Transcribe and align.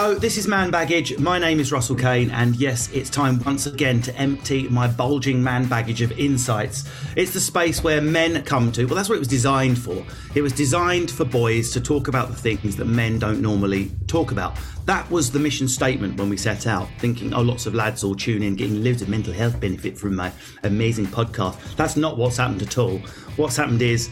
Hello, 0.00 0.14
this 0.14 0.38
is 0.38 0.46
Man 0.46 0.70
Baggage. 0.70 1.18
My 1.18 1.40
name 1.40 1.58
is 1.58 1.72
Russell 1.72 1.96
Kane, 1.96 2.30
and 2.30 2.54
yes, 2.54 2.88
it's 2.92 3.10
time 3.10 3.42
once 3.42 3.66
again 3.66 4.00
to 4.02 4.14
empty 4.14 4.68
my 4.68 4.86
bulging 4.86 5.42
man 5.42 5.66
baggage 5.66 6.02
of 6.02 6.12
insights. 6.12 6.88
It's 7.16 7.32
the 7.32 7.40
space 7.40 7.82
where 7.82 8.00
men 8.00 8.44
come 8.44 8.70
to. 8.72 8.84
Well, 8.84 8.94
that's 8.94 9.08
what 9.08 9.16
it 9.16 9.18
was 9.18 9.26
designed 9.26 9.76
for. 9.76 10.04
It 10.36 10.42
was 10.42 10.52
designed 10.52 11.10
for 11.10 11.24
boys 11.24 11.72
to 11.72 11.80
talk 11.80 12.06
about 12.06 12.28
the 12.28 12.36
things 12.36 12.76
that 12.76 12.84
men 12.84 13.18
don't 13.18 13.42
normally 13.42 13.90
talk 14.06 14.30
about. 14.30 14.56
That 14.84 15.10
was 15.10 15.32
the 15.32 15.40
mission 15.40 15.66
statement 15.66 16.16
when 16.16 16.28
we 16.30 16.36
set 16.36 16.68
out, 16.68 16.88
thinking, 17.00 17.34
oh, 17.34 17.42
lots 17.42 17.66
of 17.66 17.74
lads 17.74 18.04
will 18.04 18.14
tune 18.14 18.44
in, 18.44 18.54
getting 18.54 18.84
loads 18.84 19.02
of 19.02 19.08
mental 19.08 19.32
health 19.32 19.58
benefit 19.58 19.98
from 19.98 20.14
my 20.14 20.30
amazing 20.62 21.06
podcast. 21.08 21.74
That's 21.74 21.96
not 21.96 22.16
what's 22.16 22.36
happened 22.36 22.62
at 22.62 22.78
all. 22.78 22.98
What's 23.34 23.56
happened 23.56 23.82
is 23.82 24.10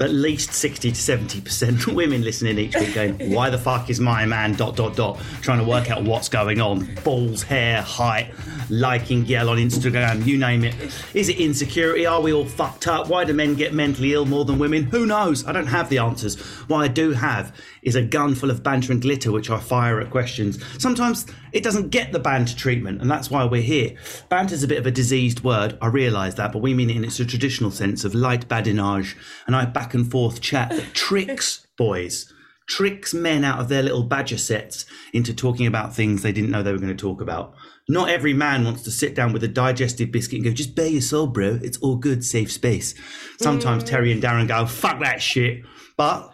at 0.00 0.10
least 0.10 0.52
60 0.52 0.92
to 0.92 0.96
70% 0.96 1.86
women 1.94 2.22
listening 2.22 2.58
each 2.58 2.76
week 2.76 2.94
going, 2.94 3.14
why 3.32 3.50
the 3.50 3.58
fuck 3.58 3.90
is 3.90 4.00
my 4.00 4.24
man 4.26 4.54
dot 4.54 4.76
dot 4.76 4.96
dot 4.96 5.20
trying 5.42 5.58
to 5.58 5.64
work 5.64 5.90
out 5.90 6.04
what's 6.04 6.28
going 6.28 6.60
on? 6.60 6.94
Balls, 7.04 7.42
hair, 7.42 7.82
height, 7.82 8.32
liking 8.70 9.24
yell 9.26 9.48
on 9.48 9.58
Instagram, 9.58 10.24
you 10.26 10.38
name 10.38 10.64
it. 10.64 10.74
Is 11.14 11.28
it 11.28 11.38
insecurity? 11.38 12.06
Are 12.06 12.20
we 12.20 12.32
all 12.32 12.44
fucked 12.44 12.86
up? 12.86 13.08
Why 13.08 13.24
do 13.24 13.32
men 13.32 13.54
get 13.54 13.74
mentally 13.74 14.12
ill 14.12 14.26
more 14.26 14.44
than 14.44 14.58
women? 14.58 14.84
Who 14.84 15.06
knows? 15.06 15.46
I 15.46 15.52
don't 15.52 15.66
have 15.66 15.88
the 15.88 15.98
answers. 15.98 16.38
What 16.68 16.78
I 16.78 16.88
do 16.88 17.12
have 17.12 17.54
is 17.82 17.94
a 17.94 18.02
gun 18.02 18.34
full 18.34 18.50
of 18.50 18.62
banter 18.62 18.92
and 18.92 19.00
glitter 19.00 19.30
which 19.30 19.50
I 19.50 19.60
fire 19.60 20.00
at 20.00 20.10
questions. 20.10 20.58
Sometimes 20.78 21.26
it 21.52 21.62
doesn't 21.62 21.90
get 21.90 22.12
the 22.12 22.18
banter 22.18 22.56
treatment, 22.56 23.00
and 23.00 23.10
that's 23.10 23.30
why 23.30 23.44
we're 23.44 23.62
here. 23.62 23.96
Banter's 24.28 24.62
a 24.62 24.68
bit 24.68 24.78
of 24.78 24.86
a 24.86 24.90
diseased 24.90 25.44
word, 25.44 25.78
I 25.80 25.86
realise 25.86 26.34
that, 26.34 26.52
but 26.52 26.60
we 26.60 26.74
mean 26.74 26.90
it 26.90 26.96
in 26.96 27.04
its 27.04 27.16
traditional 27.16 27.70
sense 27.70 28.04
of 28.04 28.14
light 28.14 28.48
badinage 28.48 29.16
and 29.46 29.54
I 29.54 29.64
back 29.64 29.85
and 29.94 30.10
forth 30.10 30.40
chat 30.40 30.70
that 30.70 30.94
tricks 30.94 31.66
boys, 31.76 32.32
tricks 32.68 33.14
men 33.14 33.44
out 33.44 33.60
of 33.60 33.68
their 33.68 33.82
little 33.82 34.02
badger 34.02 34.38
sets 34.38 34.86
into 35.12 35.34
talking 35.34 35.66
about 35.66 35.94
things 35.94 36.22
they 36.22 36.32
didn't 36.32 36.50
know 36.50 36.62
they 36.62 36.72
were 36.72 36.78
going 36.78 36.88
to 36.88 37.00
talk 37.00 37.20
about. 37.20 37.54
Not 37.88 38.08
every 38.08 38.32
man 38.32 38.64
wants 38.64 38.82
to 38.82 38.90
sit 38.90 39.14
down 39.14 39.32
with 39.32 39.44
a 39.44 39.48
digestive 39.48 40.10
biscuit 40.10 40.38
and 40.38 40.44
go, 40.44 40.50
just 40.52 40.74
bare 40.74 40.88
your 40.88 41.00
soul, 41.00 41.28
bro. 41.28 41.60
It's 41.62 41.78
all 41.78 41.96
good, 41.96 42.24
safe 42.24 42.50
space. 42.50 42.94
Sometimes 43.40 43.84
mm. 43.84 43.86
Terry 43.86 44.10
and 44.10 44.20
Darren 44.22 44.48
go, 44.48 44.66
fuck 44.66 45.00
that 45.00 45.22
shit. 45.22 45.62
But 45.96 46.32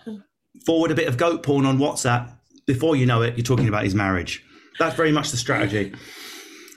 forward 0.65 0.91
a 0.91 0.95
bit 0.95 1.09
of 1.09 1.19
goat 1.19 1.43
porn 1.43 1.67
on 1.67 1.79
WhatsApp. 1.79 2.33
Before 2.67 2.97
you 2.97 3.05
know 3.05 3.23
it, 3.23 3.37
you're 3.37 3.45
talking 3.45 3.69
about 3.69 3.85
his 3.85 3.95
marriage. 3.95 4.43
That's 4.79 4.97
very 4.97 5.13
much 5.13 5.31
the 5.31 5.37
strategy. 5.37 5.93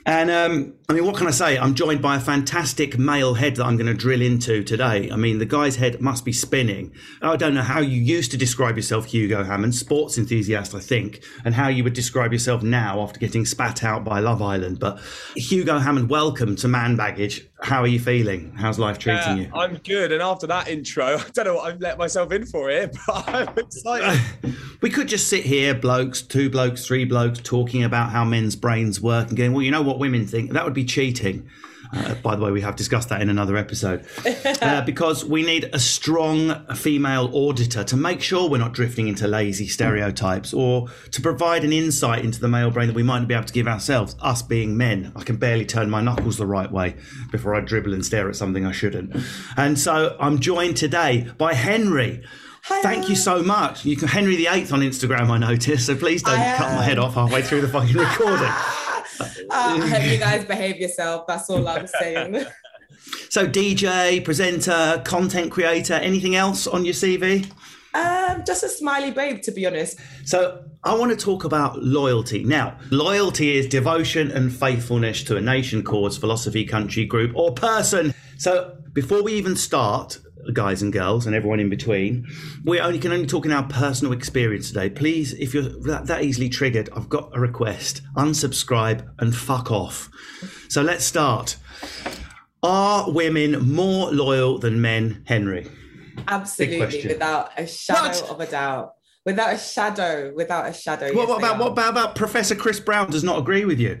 And 0.06 0.30
um, 0.30 0.74
I 0.88 0.92
mean, 0.92 1.04
what 1.04 1.16
can 1.16 1.26
I 1.26 1.32
say? 1.32 1.58
I'm 1.58 1.74
joined 1.74 2.00
by 2.00 2.14
a 2.14 2.20
fantastic 2.20 2.96
male 2.96 3.34
head 3.34 3.56
that 3.56 3.66
I'm 3.66 3.76
going 3.76 3.88
to 3.88 3.94
drill 3.94 4.22
into 4.22 4.62
today. 4.62 5.10
I 5.10 5.16
mean, 5.16 5.38
the 5.38 5.46
guy's 5.46 5.74
head 5.74 6.00
must 6.00 6.24
be 6.24 6.32
spinning. 6.32 6.92
I 7.20 7.34
don't 7.34 7.54
know 7.54 7.62
how 7.62 7.80
you 7.80 8.00
used 8.00 8.30
to 8.30 8.36
describe 8.36 8.76
yourself, 8.76 9.06
Hugo 9.06 9.42
Hammond, 9.42 9.74
sports 9.74 10.16
enthusiast, 10.16 10.76
I 10.76 10.78
think, 10.78 11.24
and 11.44 11.56
how 11.56 11.66
you 11.66 11.82
would 11.82 11.92
describe 11.92 12.32
yourself 12.32 12.62
now 12.62 13.00
after 13.00 13.18
getting 13.18 13.44
spat 13.44 13.82
out 13.82 14.04
by 14.04 14.20
Love 14.20 14.40
Island. 14.40 14.78
But 14.78 15.00
Hugo 15.34 15.80
Hammond, 15.80 16.08
welcome 16.08 16.54
to 16.54 16.68
Man 16.68 16.94
Baggage. 16.94 17.44
How 17.62 17.80
are 17.80 17.86
you 17.86 17.98
feeling? 17.98 18.52
How's 18.54 18.78
life 18.78 18.96
uh, 18.96 19.00
treating 19.00 19.38
Yeah, 19.38 19.44
you? 19.44 19.50
I'm 19.54 19.76
good. 19.78 20.12
And 20.12 20.22
after 20.22 20.46
that 20.48 20.68
intro, 20.68 21.06
I 21.18 21.24
don't 21.32 21.46
know 21.46 21.54
what 21.56 21.72
I've 21.72 21.80
let 21.80 21.98
myself 21.98 22.32
in 22.32 22.44
for 22.46 22.68
here, 22.68 22.90
but 23.06 23.28
I'm 23.28 23.58
excited. 23.58 24.20
We 24.82 24.90
could 24.90 25.08
just 25.08 25.28
sit 25.28 25.42
here, 25.42 25.74
blokes, 25.74 26.20
two 26.20 26.50
blokes, 26.50 26.86
three 26.86 27.06
blokes, 27.06 27.40
talking 27.42 27.82
about 27.82 28.10
how 28.10 28.26
men's 28.26 28.54
brains 28.54 29.00
work 29.00 29.28
and 29.28 29.36
going, 29.36 29.54
well, 29.54 29.62
you 29.62 29.70
know 29.70 29.80
what 29.80 29.98
women 29.98 30.26
think? 30.26 30.52
That 30.52 30.64
would 30.64 30.74
be 30.74 30.84
cheating. 30.84 31.48
Uh, 31.92 32.14
by 32.16 32.36
the 32.36 32.42
way, 32.42 32.50
we 32.50 32.60
have 32.60 32.76
discussed 32.76 33.08
that 33.08 33.20
in 33.20 33.28
another 33.28 33.56
episode. 33.56 34.06
Uh, 34.62 34.80
because 34.86 35.24
we 35.24 35.42
need 35.42 35.68
a 35.72 35.78
strong 35.78 36.66
female 36.74 37.30
auditor 37.32 37.84
to 37.84 37.96
make 37.96 38.20
sure 38.20 38.48
we're 38.48 38.58
not 38.58 38.72
drifting 38.72 39.08
into 39.08 39.26
lazy 39.26 39.66
stereotypes 39.66 40.52
or 40.52 40.88
to 41.10 41.20
provide 41.20 41.64
an 41.64 41.72
insight 41.72 42.24
into 42.24 42.40
the 42.40 42.48
male 42.48 42.70
brain 42.70 42.88
that 42.88 42.96
we 42.96 43.02
might 43.02 43.20
not 43.20 43.28
be 43.28 43.34
able 43.34 43.46
to 43.46 43.52
give 43.52 43.68
ourselves, 43.68 44.16
us 44.20 44.42
being 44.42 44.76
men. 44.76 45.12
I 45.16 45.22
can 45.22 45.36
barely 45.36 45.66
turn 45.66 45.90
my 45.90 46.00
knuckles 46.00 46.36
the 46.36 46.46
right 46.46 46.70
way 46.70 46.96
before 47.30 47.54
I 47.54 47.60
dribble 47.60 47.94
and 47.94 48.04
stare 48.04 48.28
at 48.28 48.36
something 48.36 48.64
I 48.64 48.72
shouldn't. 48.72 49.16
And 49.56 49.78
so 49.78 50.16
I'm 50.20 50.38
joined 50.40 50.76
today 50.76 51.30
by 51.38 51.54
Henry. 51.54 52.22
Thank 52.64 53.08
you 53.08 53.14
so 53.14 53.42
much. 53.42 53.84
You 53.84 53.96
can 53.96 54.08
Henry 54.08 54.34
the 54.34 54.48
Eighth 54.48 54.72
on 54.72 54.80
Instagram, 54.80 55.30
I 55.30 55.38
noticed. 55.38 55.86
So 55.86 55.94
please 55.94 56.22
don't 56.22 56.38
I 56.38 56.56
cut 56.56 56.74
my 56.74 56.82
head 56.82 56.98
off 56.98 57.14
halfway 57.14 57.42
through 57.42 57.60
the 57.60 57.68
fucking 57.68 57.96
recording. 57.96 58.50
Uh, 59.20 59.28
I 59.50 59.86
hope 59.88 60.04
you 60.10 60.18
guys 60.18 60.44
behave 60.44 60.76
yourself. 60.76 61.26
That's 61.26 61.48
all 61.50 61.66
I'm 61.68 61.86
saying. 61.86 62.46
So 63.30 63.46
DJ, 63.46 64.24
presenter, 64.24 65.02
content 65.04 65.52
creator, 65.52 65.94
anything 65.94 66.34
else 66.34 66.66
on 66.66 66.84
your 66.84 66.94
CV? 66.94 67.48
Um, 67.94 68.42
just 68.44 68.62
a 68.64 68.68
smiley 68.68 69.10
babe, 69.10 69.42
to 69.42 69.52
be 69.52 69.66
honest. 69.66 69.98
So 70.24 70.64
I 70.86 70.94
want 70.94 71.10
to 71.10 71.16
talk 71.16 71.42
about 71.42 71.82
loyalty. 71.82 72.44
Now, 72.44 72.78
loyalty 72.92 73.56
is 73.56 73.66
devotion 73.66 74.30
and 74.30 74.54
faithfulness 74.54 75.24
to 75.24 75.36
a 75.36 75.40
nation, 75.40 75.82
cause, 75.82 76.16
philosophy, 76.16 76.64
country, 76.64 77.04
group, 77.04 77.34
or 77.34 77.52
person. 77.52 78.14
So 78.38 78.76
before 78.92 79.24
we 79.24 79.32
even 79.32 79.56
start, 79.56 80.20
guys 80.52 80.82
and 80.82 80.92
girls 80.92 81.26
and 81.26 81.34
everyone 81.34 81.58
in 81.58 81.68
between, 81.68 82.24
we 82.64 82.78
only 82.78 83.00
can 83.00 83.10
only 83.10 83.26
talk 83.26 83.44
in 83.44 83.50
our 83.50 83.64
personal 83.64 84.12
experience 84.12 84.68
today. 84.68 84.88
Please, 84.88 85.32
if 85.34 85.52
you're 85.52 85.64
that, 85.64 86.06
that 86.06 86.22
easily 86.22 86.48
triggered, 86.48 86.88
I've 86.94 87.08
got 87.08 87.36
a 87.36 87.40
request: 87.40 88.02
unsubscribe 88.14 89.08
and 89.18 89.34
fuck 89.34 89.72
off. 89.72 90.08
So 90.68 90.82
let's 90.82 91.04
start. 91.04 91.56
Are 92.62 93.10
women 93.10 93.72
more 93.72 94.12
loyal 94.12 94.58
than 94.58 94.80
men, 94.80 95.24
Henry? 95.26 95.66
Absolutely, 96.28 97.08
without 97.08 97.50
a 97.58 97.66
shadow 97.66 98.20
What? 98.20 98.30
of 98.30 98.40
a 98.40 98.46
doubt. 98.46 98.95
Without 99.26 99.52
a 99.52 99.58
shadow, 99.58 100.32
without 100.34 100.68
a 100.68 100.72
shadow. 100.72 101.06
What, 101.06 101.16
yes, 101.16 101.28
what 101.28 101.38
about 101.38 101.58
what 101.58 101.72
about, 101.72 101.90
about 101.90 102.14
Professor 102.14 102.54
Chris 102.54 102.80
Brown? 102.80 103.10
Does 103.10 103.24
not 103.24 103.38
agree 103.38 103.64
with 103.64 103.80
you. 103.80 104.00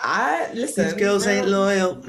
I 0.00 0.52
listen. 0.52 0.84
These 0.84 0.94
girls 0.94 1.26
ain't 1.26 1.48
loyal. 1.48 2.04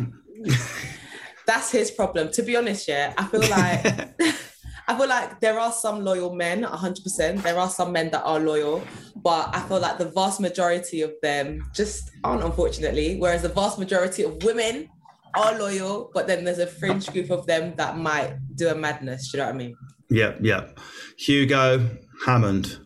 That's 1.46 1.72
his 1.72 1.92
problem. 1.92 2.32
To 2.32 2.42
be 2.42 2.58
honest, 2.58 2.88
yeah, 2.88 3.14
I 3.18 3.26
feel 3.26 3.42
like 3.42 4.20
I 4.88 4.98
feel 4.98 5.08
like 5.08 5.40
there 5.40 5.60
are 5.60 5.72
some 5.72 6.04
loyal 6.04 6.36
men, 6.36 6.64
100%. 6.64 7.42
There 7.42 7.58
are 7.58 7.70
some 7.70 7.92
men 7.92 8.12
that 8.12 8.24
are 8.24 8.40
loyal, 8.40 8.84
but 9.16 9.56
I 9.56 9.62
feel 9.62 9.80
like 9.80 9.98
the 9.98 10.10
vast 10.10 10.40
majority 10.40 11.02
of 11.02 11.14
them 11.24 11.70
just 11.74 12.12
aren't, 12.24 12.44
unfortunately. 12.44 13.18
Whereas 13.18 13.42
the 13.42 13.50
vast 13.50 13.80
majority 13.80 14.24
of 14.24 14.44
women 14.44 14.90
are 15.36 15.58
loyal, 15.58 16.12
but 16.14 16.28
then 16.28 16.44
there's 16.44 16.60
a 16.60 16.68
fringe 16.68 17.12
group 17.12 17.32
of 17.32 17.48
them 17.48 17.74
that 17.78 17.98
might 17.98 18.38
do 18.56 18.70
a 18.70 18.76
madness. 18.76 19.32
Do 19.32 19.38
you 19.38 19.44
know 19.44 19.50
what 19.50 19.56
I 19.56 19.58
mean? 19.58 19.76
Yeah, 20.10 20.36
yeah. 20.40 20.68
Hugo 21.18 21.90
Hammond. 22.24 22.80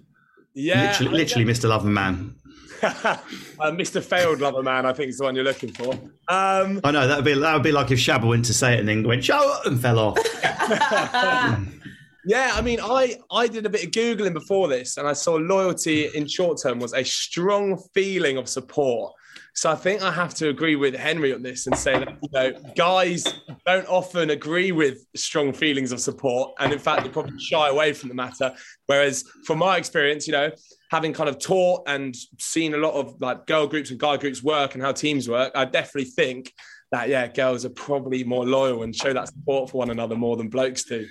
Yeah. 0.53 0.91
literally, 0.91 1.17
literally 1.17 1.45
Mr. 1.45 1.69
Loverman. 1.69 2.35
uh, 2.83 3.71
Mr. 3.71 4.01
Failed 4.01 4.39
Lover 4.39 4.63
Man, 4.63 4.85
I 4.85 4.93
think 4.93 5.09
is 5.09 5.17
the 5.17 5.25
one 5.25 5.35
you're 5.35 5.43
looking 5.43 5.73
for. 5.73 5.93
Um, 6.29 6.79
I 6.83 6.91
know 6.91 7.07
that 7.07 7.17
would 7.17 7.25
be 7.25 7.33
that 7.33 7.53
would 7.53 7.63
be 7.63 7.73
like 7.73 7.91
if 7.91 7.99
Shabba 7.99 8.27
went 8.27 8.45
to 8.45 8.53
say 8.53 8.75
it 8.75 8.79
and 8.79 8.87
then 8.87 9.03
went 9.03 9.23
show 9.23 9.59
and 9.65 9.79
fell 9.79 9.99
off. 9.99 10.17
Yeah, 12.25 12.51
I 12.53 12.61
mean, 12.61 12.79
I 12.79 13.15
I 13.31 13.47
did 13.47 13.65
a 13.65 13.69
bit 13.69 13.85
of 13.85 13.91
googling 13.91 14.33
before 14.33 14.67
this, 14.67 14.97
and 14.97 15.07
I 15.07 15.13
saw 15.13 15.35
loyalty 15.35 16.15
in 16.15 16.27
short 16.27 16.61
term 16.61 16.79
was 16.79 16.93
a 16.93 17.03
strong 17.03 17.81
feeling 17.93 18.37
of 18.37 18.47
support. 18.49 19.13
So 19.59 19.69
I 19.69 19.75
think 19.75 20.01
I 20.01 20.09
have 20.09 20.33
to 20.35 20.47
agree 20.47 20.77
with 20.77 20.95
Henry 20.95 21.33
on 21.33 21.43
this 21.43 21.67
and 21.67 21.77
say 21.77 21.99
that 21.99 22.17
you 22.21 22.29
know 22.31 22.53
guys 22.77 23.25
don't 23.65 23.85
often 23.89 24.29
agree 24.29 24.71
with 24.71 25.05
strong 25.17 25.51
feelings 25.51 25.91
of 25.91 25.99
support, 25.99 26.53
and 26.59 26.71
in 26.71 26.79
fact 26.79 27.03
they 27.03 27.09
probably 27.09 27.37
shy 27.41 27.67
away 27.67 27.91
from 27.91 28.07
the 28.07 28.15
matter. 28.15 28.53
Whereas 28.85 29.25
from 29.45 29.57
my 29.57 29.75
experience, 29.75 30.27
you 30.27 30.31
know, 30.31 30.49
having 30.91 31.11
kind 31.11 31.27
of 31.27 31.39
taught 31.39 31.83
and 31.87 32.15
seen 32.37 32.73
a 32.73 32.77
lot 32.77 32.93
of 32.93 33.19
like 33.19 33.47
girl 33.47 33.67
groups 33.67 33.91
and 33.91 33.99
guy 33.99 34.15
groups 34.15 34.41
work 34.41 34.75
and 34.75 34.81
how 34.81 34.93
teams 34.93 35.27
work, 35.27 35.51
I 35.53 35.65
definitely 35.65 36.09
think 36.11 36.53
that 36.93 37.09
yeah, 37.09 37.27
girls 37.27 37.65
are 37.65 37.69
probably 37.71 38.23
more 38.23 38.45
loyal 38.45 38.83
and 38.83 38.95
show 38.95 39.11
that 39.11 39.27
support 39.27 39.71
for 39.71 39.79
one 39.79 39.89
another 39.89 40.15
more 40.15 40.37
than 40.37 40.47
blokes 40.47 40.85
do. 40.85 41.05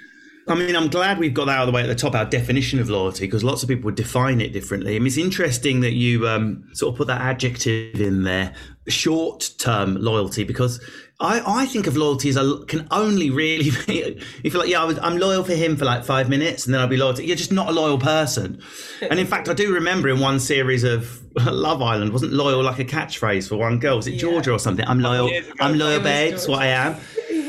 I 0.51 0.55
mean, 0.55 0.77
I'm 0.77 0.89
glad 0.89 1.19
we've 1.19 1.35
got 1.35 1.47
that 1.47 1.59
out 1.59 1.63
of 1.63 1.67
the 1.67 1.73
way 1.73 1.83
at 1.83 1.87
the 1.87 1.95
top, 1.95 2.15
our 2.15 2.25
definition 2.25 2.79
of 2.79 2.89
loyalty, 2.89 3.27
because 3.27 3.45
lots 3.45 3.63
of 3.63 3.69
people 3.69 3.85
would 3.85 3.95
define 3.95 4.41
it 4.41 4.53
differently. 4.53 4.97
I 4.97 4.99
mean, 4.99 5.07
it's 5.07 5.17
interesting 5.17 5.81
that 5.81 5.93
you 5.93 6.27
um, 6.27 6.69
sort 6.73 6.95
of 6.95 6.99
put 6.99 7.07
that 7.09 7.21
adjective 7.21 8.01
in 8.01 8.23
there, 8.23 8.55
short 8.89 9.51
term 9.59 9.97
loyalty, 9.97 10.45
because 10.45 10.81
I, 11.21 11.43
I 11.63 11.67
think 11.67 11.89
of 11.89 11.97
loyalty 11.97 12.29
as 12.29 12.37
a, 12.37 12.65
can 12.67 12.87
only 12.93 13.31
really 13.31 13.71
be, 13.87 14.23
if 14.45 14.53
you're 14.53 14.63
like, 14.63 14.71
yeah, 14.71 14.83
I 14.83 14.85
was, 14.85 14.99
I'm 15.01 15.19
loyal 15.19 15.43
for 15.43 15.55
him 15.55 15.77
for 15.77 15.85
like 15.85 16.05
five 16.05 16.29
minutes 16.29 16.65
and 16.65 16.75
then 16.75 16.81
I'll 16.81 16.87
be 16.87 16.97
loyal 16.97 17.15
to, 17.15 17.25
you're 17.25 17.37
just 17.37 17.51
not 17.51 17.69
a 17.69 17.73
loyal 17.73 17.99
person. 17.99 18.63
And 19.01 19.21
in 19.21 19.27
fact, 19.27 19.49
I 19.49 19.55
do 19.55 19.73
remember 19.73 20.09
in 20.09 20.19
one 20.19 20.41
series 20.41 20.83
of 20.83 21.23
Love 21.47 21.81
Island, 21.81 22.13
wasn't 22.13 22.33
loyal 22.33 22.63
like 22.63 22.79
a 22.79 22.85
catchphrase 22.85 23.49
for 23.49 23.57
one 23.57 23.79
girl? 23.79 23.97
Was 23.97 24.07
it 24.07 24.17
Georgia 24.17 24.53
or 24.53 24.59
something? 24.59 24.85
I'm 24.87 25.01
loyal. 25.01 25.31
I'm 25.61 25.79
loyal, 25.79 26.01
babes, 26.01 26.49
what 26.49 26.61
I 26.61 26.67
am. 26.67 26.97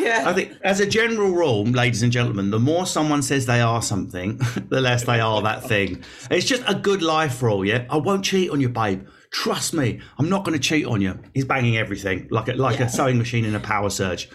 Yeah. 0.10 0.30
I 0.30 0.34
think, 0.34 0.54
as 0.64 0.80
a 0.80 0.86
general 0.86 1.32
rule, 1.32 1.64
ladies 1.66 2.02
and 2.02 2.12
gentlemen, 2.12 2.50
the 2.50 2.60
more 2.60 2.86
someone 2.86 3.22
says 3.22 3.46
they 3.46 3.62
are 3.62 3.82
something, 3.82 4.38
the 4.70 4.82
less 4.82 5.04
they 5.04 5.20
are 5.20 5.42
that 5.44 5.64
thing. 5.64 6.04
It's 6.32 6.46
just 6.46 6.64
a 6.68 6.76
good 6.76 7.02
life 7.02 7.42
rule, 7.42 7.64
yeah? 7.64 7.86
I 7.90 7.98
won't 7.98 8.26
cheat 8.26 8.50
on 8.50 8.60
you, 8.60 8.70
babe. 8.70 9.08
Trust 9.32 9.74
me, 9.74 10.02
I'm 10.18 10.28
not 10.28 10.44
going 10.44 10.60
to 10.60 10.64
cheat 10.64 10.86
on 10.86 11.02
you. 11.02 11.20
He's 11.34 11.46
banging 11.46 11.78
everything 11.78 12.28
like 12.32 12.48
a, 12.48 12.54
like 12.54 12.80
a 12.80 12.90
sewing 12.90 13.20
machine 13.20 13.46
in 13.46 13.54
a 13.54 13.60
power 13.60 13.92
surge. 13.92 14.30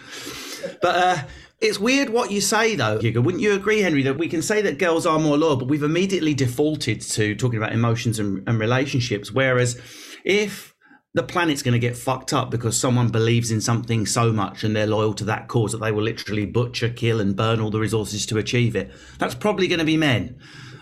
But 0.81 0.95
uh, 0.95 1.17
it's 1.59 1.77
weird 1.77 2.09
what 2.09 2.31
you 2.31 2.39
say, 2.39 2.75
though, 2.75 2.99
Hugo. 2.99 3.19
Wouldn't 3.21 3.43
you 3.43 3.53
agree, 3.53 3.81
Henry, 3.81 4.03
that 4.03 4.17
we 4.17 4.29
can 4.29 4.41
say 4.41 4.61
that 4.61 4.77
girls 4.77 5.05
are 5.05 5.19
more 5.19 5.37
loyal, 5.37 5.57
but 5.57 5.67
we've 5.67 5.83
immediately 5.83 6.33
defaulted 6.33 7.01
to 7.01 7.35
talking 7.35 7.57
about 7.57 7.73
emotions 7.73 8.19
and, 8.19 8.47
and 8.47 8.59
relationships? 8.59 9.31
Whereas 9.31 9.79
if 10.23 10.74
the 11.15 11.23
planet's 11.23 11.63
going 11.63 11.73
to 11.73 11.79
get 11.79 11.95
fucked 11.95 12.33
up 12.33 12.51
because 12.51 12.77
someone 12.77 13.07
believes 13.07 13.49
in 13.49 13.61
something 13.61 14.05
so 14.05 14.33
much 14.33 14.65
and 14.65 14.75
they're 14.75 14.85
loyal 14.85 15.13
to 15.13 15.23
that 15.23 15.47
cause 15.47 15.71
that 15.71 15.77
they 15.79 15.91
will 15.91 16.03
literally 16.03 16.45
butcher, 16.45 16.89
kill, 16.89 17.21
and 17.21 17.37
burn 17.37 17.61
all 17.61 17.71
the 17.71 17.79
resources 17.79 18.25
to 18.25 18.37
achieve 18.37 18.75
it. 18.75 18.91
That's 19.17 19.33
probably 19.33 19.67
going 19.67 19.79
to 19.79 19.85
be 19.85 19.95
men 19.95 20.37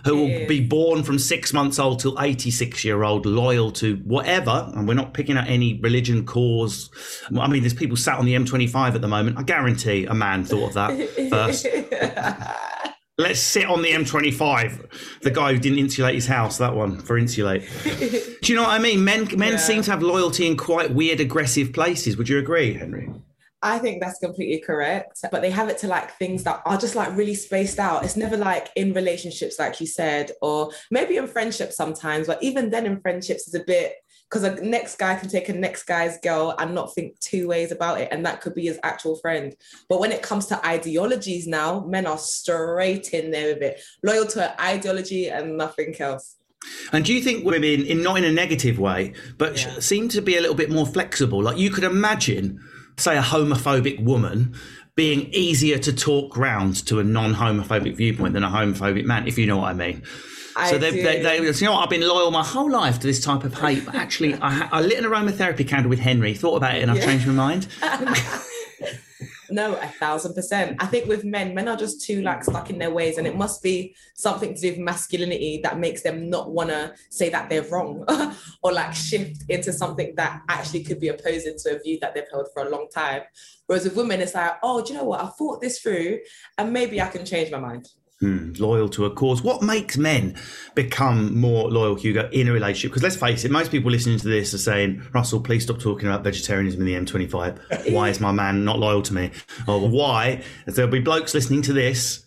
who 0.06 0.18
will 0.18 0.48
be 0.48 0.60
born 0.60 1.04
from 1.04 1.20
six 1.20 1.54
months 1.54 1.78
old 1.78 2.00
till 2.00 2.20
86 2.20 2.84
year 2.84 3.04
old, 3.04 3.28
loyal 3.28 3.72
to 3.74 3.98
whatever. 3.98 4.72
And 4.76 4.88
we're 4.88 4.96
not 4.96 5.14
picking 5.14 5.38
out 5.38 5.48
any 5.48 5.80
religion, 5.80 6.26
cause. 6.26 6.90
I 7.38 7.48
mean, 7.48 7.62
there's 7.62 7.76
people 7.76 7.96
sat 7.96 8.18
on 8.18 8.26
the 8.26 8.34
M25 8.34 8.96
at 8.96 9.02
the 9.02 9.08
moment. 9.08 9.38
I 9.38 9.44
guarantee 9.44 10.06
a 10.06 10.16
man 10.16 10.46
thought 10.46 10.70
of 10.70 10.74
that 10.74 11.10
first. 11.30 11.68
Let's 13.20 13.40
sit 13.40 13.66
on 13.68 13.84
the 13.84 13.90
M25. 13.90 15.22
The 15.22 15.30
guy 15.30 15.54
who 15.54 15.60
didn't 15.60 15.78
insulate 15.78 16.16
his 16.16 16.26
house, 16.26 16.58
that 16.58 16.76
one 16.76 17.00
for 17.00 17.16
insulate. 17.16 17.62
Do 17.84 18.52
you 18.52 18.56
know 18.56 18.64
what 18.64 18.72
I 18.72 18.80
mean? 18.80 19.04
Men 19.04 19.28
men 19.38 19.52
Yeah. 19.54 19.58
seem 19.58 19.84
to 19.84 19.92
have 19.92 20.02
loyalty 20.02 20.48
in 20.48 20.58
quite 20.58 20.92
weird, 20.92 21.20
aggressive 21.20 21.74
places. 21.74 22.18
Would 22.18 22.28
you 22.28 22.40
agree, 22.40 22.74
Henry? 22.74 23.12
I 23.62 23.78
think 23.78 24.02
that's 24.02 24.18
completely 24.18 24.60
correct. 24.60 25.20
But 25.32 25.42
they 25.44 25.52
have 25.52 25.70
it 25.70 25.78
to 25.80 25.88
like 25.88 26.18
things 26.18 26.44
that 26.44 26.64
are 26.66 26.78
just 26.78 26.96
like 26.96 27.16
really 27.16 27.36
spaced 27.36 27.78
out. 27.78 28.04
It's 28.04 28.18
never 28.18 28.36
like 28.36 28.70
in 28.76 28.94
relationships, 28.94 29.60
like 29.60 29.80
you 29.80 29.86
said, 29.88 30.32
or 30.42 30.72
maybe 30.90 31.18
in 31.18 31.28
friendships 31.28 31.78
sometimes, 31.78 32.26
but 32.28 32.42
even 32.42 32.72
then 32.72 32.88
in 32.88 33.00
friendships 33.00 33.48
is 33.48 33.54
a 33.54 33.64
bit 33.64 33.94
because 34.30 34.44
a 34.44 34.56
next 34.64 34.98
guy 34.98 35.16
can 35.16 35.30
take 35.30 35.50
a 35.50 35.54
next 35.54 35.84
guy's 35.84 36.18
girl 36.20 36.56
and 36.58 36.74
not 36.74 36.94
think 36.94 37.20
two 37.20 37.48
ways 37.48 37.72
about 37.72 38.02
it. 38.02 38.10
And 38.12 38.26
that 38.26 38.42
could 38.42 38.56
be 38.56 38.66
his 38.66 38.80
actual 38.84 39.16
friend. 39.18 39.56
But 39.90 40.00
when 40.00 40.12
it 40.12 40.24
comes 40.24 40.48
to 40.48 40.66
ideologies 40.66 41.48
now, 41.48 41.82
men 41.82 42.08
are 42.08 42.18
straight 42.18 43.14
in 43.14 43.32
there 43.32 43.54
with 43.54 43.62
it, 43.64 43.82
loyal 44.02 44.26
to 44.28 44.50
an 44.50 44.60
ideology 44.60 45.30
and 45.30 45.58
nothing 45.58 45.96
else. 46.00 46.38
And 46.92 47.04
do 47.04 47.14
you 47.14 47.22
think 47.22 47.46
women, 47.46 47.86
in 47.86 48.02
not 48.02 48.18
in 48.18 48.24
a 48.24 48.32
negative 48.32 48.80
way, 48.80 49.14
but 49.38 49.60
Yeah. 49.60 49.80
seem 49.80 50.10
to 50.10 50.22
be 50.22 50.38
a 50.38 50.42
little 50.42 50.56
bit 50.56 50.72
more 50.72 50.88
flexible? 50.88 51.44
Like 51.44 51.58
you 51.58 51.70
could 51.70 51.84
imagine, 51.84 52.60
say, 52.98 53.18
a 53.18 53.22
homophobic 53.22 54.02
woman 54.04 54.56
being 54.96 55.30
easier 55.34 55.78
to 55.80 55.92
talk 55.92 56.38
round 56.38 56.76
to 56.88 57.00
a 57.00 57.04
non-homophobic 57.04 57.96
viewpoint 57.96 58.34
than 58.34 58.44
a 58.44 58.50
homophobic 58.50 59.06
man, 59.06 59.28
if 59.28 59.38
you 59.38 59.46
know 59.46 59.58
what 59.58 59.70
I 59.70 59.74
mean. 59.74 60.04
I 60.56 60.70
so 60.70 60.78
they, 60.78 60.92
they, 60.92 61.22
they, 61.22 61.38
you 61.38 61.52
know, 61.66 61.74
what, 61.74 61.84
I've 61.84 61.90
been 61.90 62.08
loyal 62.08 62.32
my 62.32 62.44
whole 62.44 62.70
life 62.70 63.00
to 63.00 63.08
this 63.08 63.24
type 63.24 63.44
of 63.44 63.54
hate. 63.54 63.86
But 63.86 63.96
actually, 63.96 64.36
I, 64.36 64.70
I 64.72 64.82
lit 64.82 65.00
an 65.00 65.06
aromatherapy 65.06 65.68
candle 65.68 65.90
with 65.90 66.00
Henry, 66.00 66.34
thought 66.34 66.58
about 66.58 66.76
it, 66.76 66.82
and 66.82 66.92
I've 66.92 66.98
Yeah. 66.98 67.06
changed 67.06 67.28
my 67.28 67.34
mind. 67.34 67.68
No, 69.50 69.76
a 69.76 69.88
thousand 69.88 70.34
percent. 70.34 70.78
I 70.82 70.88
think 70.88 71.06
with 71.08 71.24
men, 71.24 71.54
men 71.54 71.68
are 71.68 71.76
just 71.78 72.04
too 72.04 72.24
like 72.24 72.44
stuck 72.44 72.72
in 72.72 72.80
their 72.80 72.90
ways, 72.90 73.20
and 73.20 73.28
it 73.28 73.36
must 73.36 73.62
be 73.62 73.96
something 74.16 74.56
to 74.56 74.60
do 74.60 74.70
with 74.72 74.80
masculinity 74.80 75.60
that 75.62 75.78
makes 75.78 76.02
them 76.02 76.28
not 76.28 76.52
want 76.52 76.70
to 76.70 76.96
say 77.12 77.30
that 77.30 77.50
they're 77.50 77.62
wrong 77.64 78.04
or 78.64 78.72
like 78.74 78.94
shift 78.96 79.44
into 79.50 79.72
something 79.72 80.16
that 80.16 80.42
actually 80.50 80.84
could 80.84 81.00
be 81.00 81.10
opposing 81.10 81.56
to 81.60 81.76
a 81.76 81.80
view 81.80 82.00
that 82.02 82.16
they've 82.16 82.24
held 82.32 82.48
for 82.52 82.64
a 82.66 82.70
long 82.70 82.88
time. 82.90 83.22
Whereas 83.68 83.84
with 83.84 83.96
women, 83.96 84.22
it's 84.22 84.34
like, 84.34 84.54
oh, 84.64 84.84
do 84.84 84.92
you 84.94 84.98
know 84.98 85.06
what? 85.06 85.22
I 85.24 85.28
thought 85.28 85.62
this 85.62 85.80
through, 85.80 86.20
and 86.58 86.74
maybe 86.74 87.00
I 87.00 87.08
can 87.10 87.24
change 87.24 87.52
my 87.52 87.60
mind. 87.60 87.90
Hmm, 88.24 88.54
loyal 88.58 88.88
to 88.88 89.04
a 89.04 89.12
cause. 89.12 89.42
What 89.42 89.62
makes 89.62 89.98
men 89.98 90.38
become 90.76 91.38
more 91.38 91.70
loyal, 91.70 91.96
Hugo, 91.96 92.30
in 92.32 92.48
a 92.48 92.54
relationship? 92.54 92.92
Because 92.92 93.04
let's 93.04 93.18
face 93.18 93.44
it, 93.44 93.52
most 93.52 93.70
people 93.70 93.92
listening 93.92 94.18
to 94.20 94.30
this 94.30 94.54
are 94.54 94.60
saying, 94.60 95.06
Russell, 95.14 95.42
please 95.42 95.64
stop 95.64 95.78
talking 95.78 96.08
about 96.08 96.24
vegetarianism 96.24 96.80
in 96.80 96.86
the 96.86 96.94
M25. 96.94 97.92
Why 97.92 98.08
is 98.08 98.22
my 98.22 98.32
man 98.32 98.64
not 98.64 98.80
loyal 98.80 99.02
to 99.02 99.14
me? 99.14 99.32
Or 99.68 99.90
why? 99.90 100.42
There'll 100.66 100.90
be 100.90 101.02
blokes 101.02 101.34
listening 101.34 101.64
to 101.64 101.74
this, 101.74 102.24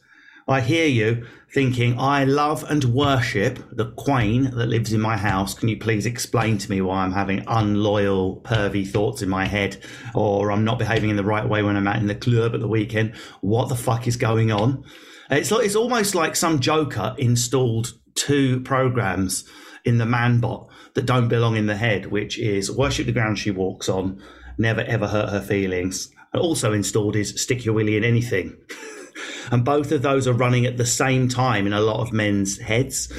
I 0.48 0.60
hear 0.60 0.86
you 0.86 1.26
thinking, 1.52 1.98
I 1.98 2.24
love 2.24 2.62
and 2.70 2.84
worship 2.84 3.58
the 3.72 3.90
queen 3.92 4.44
that 4.44 4.68
lives 4.68 4.92
in 4.92 5.00
my 5.00 5.16
house. 5.16 5.54
Can 5.54 5.68
you 5.68 5.76
please 5.76 6.06
explain 6.06 6.58
to 6.58 6.70
me 6.70 6.80
why 6.82 6.98
I'm 6.98 7.12
having 7.12 7.42
unloyal, 7.48 8.42
pervy 8.42 8.86
thoughts 8.86 9.22
in 9.22 9.28
my 9.28 9.46
head? 9.46 9.82
Or 10.14 10.52
I'm 10.52 10.62
not 10.62 10.78
behaving 10.78 11.10
in 11.10 11.16
the 11.16 11.24
right 11.24 11.48
way 11.48 11.64
when 11.64 11.76
I'm 11.76 11.88
out 11.88 11.96
in 11.96 12.06
the 12.06 12.14
club 12.14 12.54
at 12.54 12.60
the 12.60 12.68
weekend? 12.68 13.16
What 13.40 13.68
the 13.68 13.74
fuck 13.74 14.06
is 14.06 14.16
going 14.16 14.52
on? 14.52 14.84
It's 15.30 15.50
like, 15.50 15.64
it's 15.66 15.76
almost 15.76 16.14
like 16.14 16.36
some 16.36 16.60
joker 16.60 17.14
installed 17.18 17.92
two 18.14 18.60
programs 18.60 19.44
in 19.84 19.98
the 19.98 20.04
manbot 20.04 20.68
that 20.94 21.06
don't 21.06 21.28
belong 21.28 21.56
in 21.56 21.66
the 21.66 21.76
head, 21.76 22.06
which 22.06 22.38
is 22.38 22.70
worship 22.70 23.06
the 23.06 23.12
ground 23.12 23.38
she 23.38 23.50
walks 23.50 23.88
on, 23.88 24.22
never 24.58 24.80
ever 24.82 25.06
hurt 25.06 25.28
her 25.30 25.40
feelings. 25.40 26.08
And 26.32 26.42
also 26.42 26.72
installed 26.72 27.16
is 27.16 27.40
stick 27.40 27.64
your 27.64 27.74
willy 27.74 27.96
in 27.96 28.04
anything. 28.04 28.56
and 29.52 29.64
both 29.64 29.92
of 29.92 30.02
those 30.02 30.26
are 30.26 30.32
running 30.32 30.66
at 30.66 30.76
the 30.76 30.86
same 30.86 31.28
time 31.28 31.66
in 31.66 31.72
a 31.72 31.80
lot 31.80 32.00
of 32.00 32.12
men's 32.12 32.58
heads. 32.58 33.12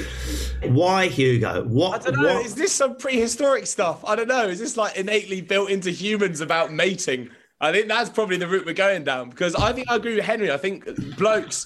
Why, 0.64 1.08
Hugo? 1.08 1.64
What? 1.66 2.02
I 2.08 2.12
don't 2.12 2.22
know. 2.22 2.36
what- 2.36 2.46
Is 2.46 2.56
this 2.56 2.72
some 2.74 2.98
prehistoric 2.98 3.68
stuff? 3.68 4.04
I 4.06 4.16
don't 4.16 4.28
know. 4.28 4.48
Is 4.48 4.60
this 4.60 4.78
like 4.78 4.98
innately 4.98 5.42
built 5.42 5.70
into 5.70 5.92
humans 5.92 6.42
about 6.42 6.72
mating? 6.74 7.30
I 7.60 7.72
think 7.72 7.88
that's 7.88 8.10
probably 8.10 8.38
the 8.38 8.48
route 8.48 8.68
we're 8.68 8.74
going 8.74 9.04
down 9.04 9.32
because 9.32 9.56
I 9.56 9.74
think 9.74 9.90
I 9.90 9.96
agree 9.96 10.16
with 10.16 10.26
Henry. 10.26 10.52
I 10.52 10.58
think 10.58 10.86
blokes, 11.18 11.66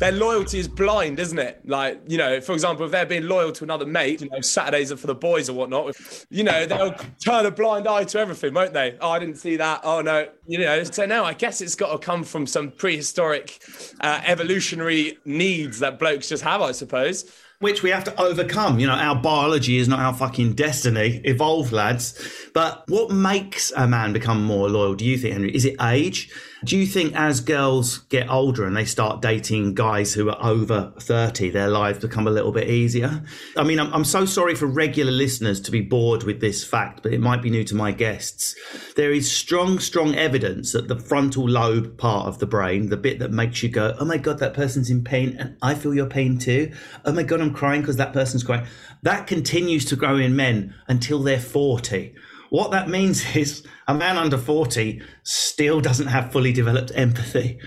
their 0.00 0.10
loyalty 0.10 0.58
is 0.58 0.66
blind, 0.66 1.20
isn't 1.20 1.38
it? 1.38 1.60
Like, 1.64 2.00
you 2.08 2.18
know, 2.18 2.40
for 2.40 2.54
example, 2.54 2.84
if 2.86 2.90
they're 2.90 3.06
being 3.06 3.28
loyal 3.28 3.52
to 3.52 3.62
another 3.62 3.86
mate, 3.86 4.20
you 4.20 4.28
know, 4.30 4.40
Saturdays 4.40 4.90
are 4.90 4.96
for 4.96 5.06
the 5.06 5.14
boys 5.14 5.48
or 5.48 5.52
whatnot, 5.52 5.96
you 6.28 6.42
know, 6.42 6.66
they'll 6.66 6.92
turn 7.24 7.46
a 7.46 7.52
blind 7.52 7.86
eye 7.86 8.02
to 8.02 8.18
everything, 8.18 8.52
won't 8.52 8.72
they? 8.72 8.98
Oh, 9.00 9.10
I 9.10 9.20
didn't 9.20 9.36
see 9.36 9.56
that. 9.56 9.82
Oh, 9.84 10.00
no. 10.00 10.28
You 10.48 10.58
know, 10.58 10.82
so 10.82 11.06
now 11.06 11.24
I 11.24 11.34
guess 11.34 11.60
it's 11.60 11.76
got 11.76 11.92
to 11.92 12.04
come 12.04 12.24
from 12.24 12.44
some 12.44 12.72
prehistoric 12.72 13.62
uh, 14.00 14.20
evolutionary 14.24 15.18
needs 15.24 15.78
that 15.78 16.00
blokes 16.00 16.28
just 16.28 16.42
have, 16.42 16.62
I 16.62 16.72
suppose. 16.72 17.30
Which 17.60 17.82
we 17.82 17.90
have 17.90 18.04
to 18.04 18.20
overcome. 18.20 18.78
You 18.78 18.86
know, 18.86 18.94
our 18.94 19.16
biology 19.16 19.78
is 19.78 19.88
not 19.88 19.98
our 19.98 20.14
fucking 20.14 20.54
destiny. 20.54 21.20
Evolve, 21.24 21.72
lads. 21.72 22.14
But 22.54 22.84
what 22.88 23.10
makes 23.10 23.72
a 23.76 23.88
man 23.88 24.12
become 24.12 24.44
more 24.44 24.68
loyal, 24.68 24.94
do 24.94 25.04
you 25.04 25.18
think, 25.18 25.32
Henry? 25.32 25.54
Is 25.54 25.64
it 25.64 25.76
age? 25.80 26.30
Do 26.64 26.76
you 26.76 26.86
think 26.86 27.14
as 27.14 27.40
girls 27.40 27.98
get 28.08 28.28
older 28.28 28.66
and 28.66 28.76
they 28.76 28.84
start 28.84 29.22
dating 29.22 29.74
guys 29.74 30.14
who 30.14 30.28
are 30.28 30.44
over 30.44 30.92
30, 30.98 31.50
their 31.50 31.68
lives 31.68 32.00
become 32.00 32.26
a 32.26 32.32
little 32.32 32.50
bit 32.50 32.68
easier? 32.68 33.22
I 33.56 33.62
mean, 33.62 33.78
I'm, 33.78 33.94
I'm 33.94 34.04
so 34.04 34.24
sorry 34.24 34.56
for 34.56 34.66
regular 34.66 35.12
listeners 35.12 35.60
to 35.60 35.70
be 35.70 35.82
bored 35.82 36.24
with 36.24 36.40
this 36.40 36.64
fact, 36.64 37.04
but 37.04 37.12
it 37.12 37.20
might 37.20 37.42
be 37.42 37.50
new 37.50 37.62
to 37.62 37.76
my 37.76 37.92
guests. 37.92 38.56
There 38.96 39.12
is 39.12 39.30
strong, 39.30 39.78
strong 39.78 40.16
evidence 40.16 40.72
that 40.72 40.88
the 40.88 40.98
frontal 40.98 41.48
lobe 41.48 41.96
part 41.96 42.26
of 42.26 42.40
the 42.40 42.46
brain, 42.46 42.88
the 42.88 42.96
bit 42.96 43.20
that 43.20 43.30
makes 43.30 43.62
you 43.62 43.68
go, 43.68 43.94
oh 44.00 44.04
my 44.04 44.18
God, 44.18 44.40
that 44.40 44.54
person's 44.54 44.90
in 44.90 45.04
pain 45.04 45.36
and 45.38 45.56
I 45.62 45.76
feel 45.76 45.94
your 45.94 46.06
pain 46.06 46.38
too. 46.38 46.72
Oh 47.04 47.12
my 47.12 47.22
God, 47.22 47.40
I'm 47.40 47.54
crying 47.54 47.82
because 47.82 47.98
that 47.98 48.12
person's 48.12 48.42
crying. 48.42 48.66
That 49.02 49.28
continues 49.28 49.84
to 49.86 49.96
grow 49.96 50.16
in 50.16 50.34
men 50.34 50.74
until 50.88 51.20
they're 51.20 51.38
40. 51.38 52.16
What 52.50 52.70
that 52.70 52.88
means 52.88 53.24
is 53.36 53.64
a 53.86 53.94
man 53.94 54.16
under 54.16 54.38
40 54.38 55.02
still 55.22 55.80
doesn't 55.80 56.08
have 56.08 56.32
fully 56.32 56.52
developed 56.52 56.92
empathy. 56.94 57.58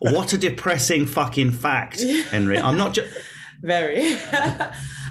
What 0.00 0.32
a 0.32 0.38
depressing 0.38 1.06
fucking 1.06 1.52
fact, 1.52 2.02
Henry. 2.30 2.58
I'm 2.58 2.76
not 2.76 2.94
just. 2.94 3.16
Very. 3.62 4.16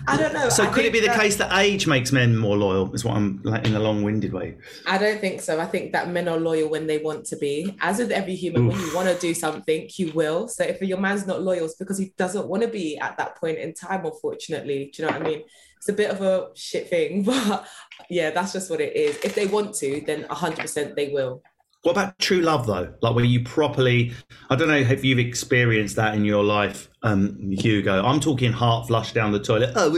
I 0.07 0.17
don't 0.17 0.33
know. 0.33 0.49
So 0.49 0.63
I 0.63 0.67
could 0.67 0.83
it 0.83 0.91
be 0.91 0.99
the 0.99 1.07
that- 1.07 1.19
case 1.19 1.37
that 1.37 1.57
age 1.57 1.87
makes 1.87 2.11
men 2.11 2.35
more 2.35 2.57
loyal? 2.57 2.93
Is 2.93 3.05
what 3.05 3.15
I'm 3.15 3.39
like 3.43 3.65
in 3.65 3.75
a 3.75 3.79
long-winded 3.79 4.33
way. 4.33 4.57
I 4.85 4.97
don't 4.97 5.21
think 5.21 5.39
so. 5.39 5.61
I 5.61 5.65
think 5.65 5.93
that 5.93 6.09
men 6.09 6.27
are 6.27 6.37
loyal 6.37 6.67
when 6.69 6.87
they 6.87 6.97
want 6.97 7.23
to 7.27 7.37
be. 7.37 7.77
As 7.79 7.99
with 7.99 8.11
every 8.11 8.35
human, 8.35 8.67
when 8.67 8.79
you 8.79 8.93
want 8.93 9.07
to 9.07 9.17
do 9.17 9.33
something, 9.33 9.87
you 9.95 10.11
will. 10.13 10.49
So 10.49 10.65
if 10.65 10.81
your 10.81 10.97
man's 10.97 11.25
not 11.25 11.41
loyal, 11.41 11.65
it's 11.65 11.75
because 11.75 11.97
he 11.97 12.13
doesn't 12.17 12.47
want 12.47 12.63
to 12.63 12.67
be 12.67 12.97
at 12.97 13.17
that 13.17 13.35
point 13.37 13.59
in 13.59 13.73
time, 13.73 14.05
unfortunately. 14.05 14.91
Do 14.93 15.03
you 15.03 15.07
know 15.07 15.17
what 15.17 15.25
I 15.25 15.29
mean? 15.29 15.43
It's 15.81 15.89
a 15.89 15.93
bit 15.93 16.11
of 16.11 16.21
a 16.21 16.49
shit 16.53 16.89
thing, 16.89 17.23
but 17.23 17.65
yeah, 18.07 18.29
that's 18.29 18.53
just 18.53 18.69
what 18.69 18.79
it 18.81 18.95
is. 18.95 19.17
If 19.23 19.33
they 19.33 19.47
want 19.47 19.73
to, 19.75 20.03
then 20.05 20.25
100% 20.25 20.95
they 20.95 21.09
will. 21.09 21.41
What 21.81 21.93
about 21.93 22.19
true 22.19 22.41
love 22.41 22.67
though? 22.67 22.93
Like 23.01 23.15
where 23.15 23.25
you 23.25 23.43
properly, 23.43 24.13
I 24.51 24.55
don't 24.55 24.67
know 24.67 24.75
if 24.75 25.03
you've 25.03 25.17
experienced 25.17 25.95
that 25.95 26.13
in 26.13 26.23
your 26.23 26.43
life, 26.43 26.87
um, 27.01 27.49
Hugo. 27.49 28.05
I'm 28.05 28.19
talking 28.19 28.51
heart 28.51 28.85
flush 28.85 29.13
down 29.13 29.31
the 29.31 29.39
toilet. 29.39 29.71
Oh, 29.75 29.97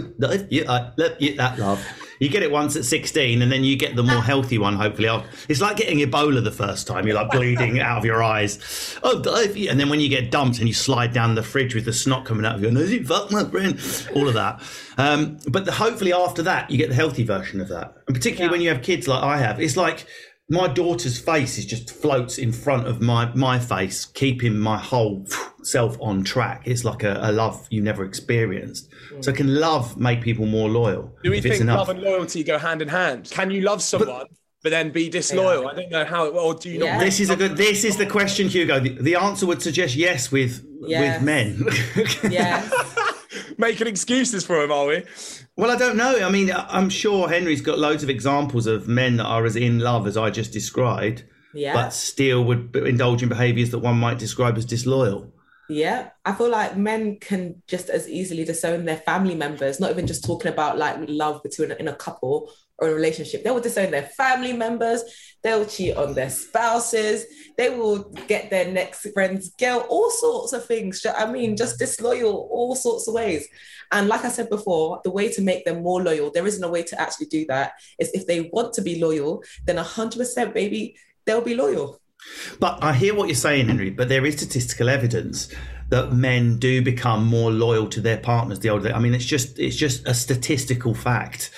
you, 0.49 0.63
I 0.69 0.93
love 0.95 1.11
you, 1.19 1.35
that 1.35 1.59
love. 1.59 1.85
You 2.19 2.29
get 2.29 2.43
it 2.43 2.51
once 2.51 2.75
at 2.75 2.85
16, 2.85 3.41
and 3.41 3.51
then 3.51 3.63
you 3.63 3.75
get 3.75 3.95
the 3.95 4.03
more 4.03 4.21
healthy 4.21 4.57
one. 4.57 4.75
Hopefully, 4.75 5.09
it's 5.49 5.61
like 5.61 5.77
getting 5.77 5.99
Ebola 5.99 6.43
the 6.43 6.51
first 6.51 6.87
time. 6.87 7.05
You're 7.05 7.15
like 7.15 7.31
bleeding 7.31 7.79
out 7.81 7.97
of 7.97 8.05
your 8.05 8.23
eyes. 8.23 8.97
Oh, 9.03 9.21
and 9.23 9.79
then 9.79 9.89
when 9.89 9.99
you 9.99 10.09
get 10.09 10.31
dumped 10.31 10.59
and 10.59 10.67
you 10.67 10.73
slide 10.73 11.13
down 11.13 11.35
the 11.35 11.43
fridge 11.43 11.75
with 11.75 11.85
the 11.85 11.93
snot 11.93 12.25
coming 12.25 12.45
out 12.45 12.55
of 12.55 12.61
your 12.61 12.71
nose, 12.71 12.91
you 12.91 13.05
fuck 13.05 13.31
my 13.31 13.43
brain. 13.43 13.77
All 14.15 14.27
of 14.27 14.33
that. 14.33 14.61
Um, 14.97 15.39
but 15.47 15.65
the, 15.65 15.71
hopefully 15.71 16.13
after 16.13 16.43
that, 16.43 16.69
you 16.69 16.77
get 16.77 16.89
the 16.89 16.95
healthy 16.95 17.23
version 17.23 17.61
of 17.61 17.67
that. 17.69 17.95
And 18.07 18.15
particularly 18.15 18.51
when 18.51 18.61
you 18.61 18.69
have 18.69 18.81
kids 18.81 19.07
like 19.07 19.23
I 19.23 19.37
have, 19.37 19.59
it's 19.59 19.77
like 19.77 20.05
my 20.53 20.67
daughter's 20.67 21.17
face 21.19 21.57
is 21.57 21.65
just 21.65 21.89
floats 21.91 22.37
in 22.37 22.51
front 22.51 22.87
of 22.87 23.01
my 23.01 23.25
my 23.33 23.57
face, 23.57 24.05
keeping 24.05 24.57
my 24.57 24.77
whole 24.77 25.25
self 25.63 25.97
on 25.99 26.23
track. 26.23 26.61
It's 26.65 26.85
like 26.85 27.01
a, 27.03 27.19
a 27.23 27.31
love 27.31 27.67
you 27.71 27.81
never 27.81 28.05
experienced. 28.05 28.89
So 29.21 29.33
can 29.33 29.55
love 29.55 29.97
make 29.97 30.21
people 30.21 30.45
more 30.45 30.69
loyal? 30.69 31.11
Do 31.23 31.31
we 31.31 31.39
if 31.39 31.45
it's 31.45 31.53
think 31.53 31.61
enough? 31.63 31.79
love 31.79 31.89
and 31.89 32.01
loyalty 32.01 32.43
go 32.43 32.57
hand 32.59 32.81
in 32.83 32.87
hand? 32.87 33.29
Can 33.31 33.49
you 33.49 33.61
love 33.61 33.81
someone 33.81 34.27
but, 34.61 34.69
then 34.69 34.91
be 34.91 35.09
disloyal? 35.09 35.67
I 35.67 35.73
don't 35.73 35.91
know 35.91 36.05
how. 36.05 36.25
it 36.27 36.35
Or 36.35 36.53
do 36.53 36.69
you 36.69 36.83
Yeah. 36.83 36.97
not? 36.97 37.03
this 37.03 37.19
is 37.19 37.29
a 37.31 37.35
good. 37.35 37.57
This 37.57 37.83
is 37.83 37.97
the 37.97 38.05
question, 38.05 38.47
Hugo. 38.47 38.79
The, 38.79 38.89
the 39.01 39.15
answer 39.15 39.47
would 39.47 39.61
suggest 39.61 39.95
yes 39.95 40.31
with 40.31 40.63
Yes. 40.85 41.01
with 41.01 41.25
men. 41.25 42.31
Yeah. 42.31 42.69
making 43.63 43.87
excuses 43.87 44.45
for 44.45 44.61
him, 44.61 44.71
are 44.71 44.85
we? 44.87 45.03
Well, 45.57 45.71
I 45.71 45.75
don't 45.77 45.95
know. 45.97 46.19
I 46.23 46.29
mean, 46.29 46.51
I- 46.51 46.67
I'm 46.69 46.89
sure 46.89 47.29
Henry's 47.29 47.61
got 47.61 47.79
loads 47.79 48.03
of 48.03 48.09
examples 48.09 48.67
of 48.67 48.87
men 48.87 49.17
that 49.17 49.25
are 49.25 49.45
as 49.45 49.55
in 49.55 49.79
love 49.79 50.05
as 50.07 50.17
I 50.17 50.29
just 50.29 50.51
described, 50.51 51.23
Yeah. 51.53 51.73
but 51.73 51.93
still 51.93 52.43
would 52.45 52.75
indulge 52.75 53.23
in 53.23 53.29
behaviours 53.29 53.69
that 53.71 53.79
one 53.79 53.97
might 53.97 54.19
describe 54.19 54.57
as 54.57 54.65
disloyal. 54.65 55.31
Yeah, 55.69 56.09
I 56.25 56.33
feel 56.33 56.49
like 56.49 56.75
men 56.75 57.17
can 57.21 57.61
just 57.67 57.89
as 57.89 58.07
easily 58.09 58.43
disown 58.43 58.83
their 58.85 58.97
family 58.97 59.33
members, 59.35 59.79
not 59.79 59.91
even 59.91 60.07
just 60.07 60.23
talking 60.25 60.51
about 60.51 60.77
like 60.77 60.97
love 61.07 61.41
between 61.41 61.71
in 61.71 61.87
a 61.87 61.95
couple 61.95 62.51
or 62.83 62.89
a 62.89 62.93
relationship. 62.93 63.43
They 63.43 63.51
will 63.51 63.61
disown 63.61 63.91
their 63.91 64.03
family 64.03 64.53
members, 64.53 65.03
they'll 65.41 65.65
cheat 65.65 65.95
on 65.95 66.13
their 66.13 66.29
spouses, 66.29 67.25
they 67.57 67.69
will 67.69 68.09
get 68.27 68.49
their 68.49 68.71
next 68.71 69.07
friend's 69.13 69.49
girl, 69.51 69.85
all 69.89 70.09
sorts 70.09 70.53
of 70.53 70.65
things. 70.65 71.05
I 71.05 71.31
mean, 71.31 71.55
just 71.55 71.79
disloyal, 71.79 72.47
all 72.51 72.75
sorts 72.75 73.07
of 73.07 73.13
ways. 73.13 73.47
And 73.91 74.07
like 74.07 74.25
I 74.25 74.29
said 74.29 74.49
before, 74.49 75.01
the 75.03 75.11
way 75.11 75.31
to 75.33 75.41
make 75.41 75.65
them 75.65 75.83
more 75.83 76.01
loyal, 76.01 76.31
there 76.31 76.47
isn't 76.47 76.63
a 76.63 76.69
way 76.69 76.83
to 76.83 76.99
actually 76.99 77.27
do 77.27 77.45
that. 77.47 77.73
Is 77.99 78.11
if 78.13 78.27
they 78.27 78.49
want 78.51 78.73
to 78.73 78.81
be 78.81 78.99
loyal, 78.99 79.43
then 79.65 79.77
100% 79.77 80.53
baby, 80.53 80.97
they'll 81.25 81.41
be 81.41 81.55
loyal. 81.55 82.01
But 82.59 82.81
I 82.81 82.93
hear 82.93 83.13
what 83.13 83.27
you're 83.27 83.35
saying, 83.35 83.67
Henry. 83.67 83.89
But 83.89 84.09
there 84.09 84.25
is 84.25 84.35
statistical 84.35 84.89
evidence 84.89 85.53
that 85.93 86.11
men 86.11 86.57
do 86.57 86.81
become 86.81 87.23
more 87.23 87.51
loyal 87.51 87.87
to 87.87 88.01
their 88.01 88.17
partners 88.17 88.59
the 88.61 88.69
older. 88.71 88.85
They, 88.85 88.91
I 88.91 88.97
mean, 88.97 89.13
it's 89.13 89.25
just 89.25 89.59
it's 89.59 89.75
just 89.75 90.07
a 90.07 90.15
statistical 90.15 90.95
fact, 90.95 91.51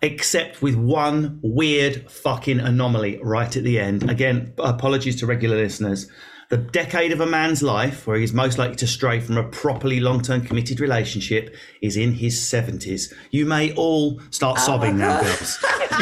except 0.00 0.62
with 0.62 0.76
one 0.76 1.40
weird 1.42 2.08
fucking 2.08 2.60
anomaly 2.60 3.18
right 3.20 3.54
at 3.56 3.64
the 3.64 3.80
end. 3.80 4.08
Again, 4.08 4.54
apologies 4.58 5.16
to 5.16 5.26
regular 5.26 5.56
listeners. 5.56 6.08
The 6.50 6.56
decade 6.56 7.10
of 7.10 7.20
a 7.20 7.26
man's 7.26 7.64
life 7.64 8.06
where 8.06 8.16
he's 8.16 8.32
most 8.32 8.58
likely 8.58 8.76
to 8.76 8.86
stray 8.86 9.18
from 9.18 9.36
a 9.36 9.48
properly 9.48 9.98
long-term 9.98 10.42
committed 10.42 10.78
relationship 10.78 11.56
is 11.82 11.96
in 11.96 12.12
his 12.12 12.38
70s. 12.38 13.12
You 13.32 13.44
may 13.44 13.72
all 13.74 14.20
start 14.30 14.60
sobbing 14.60 14.98
now, 14.98 15.18
uh-huh. 15.20 15.98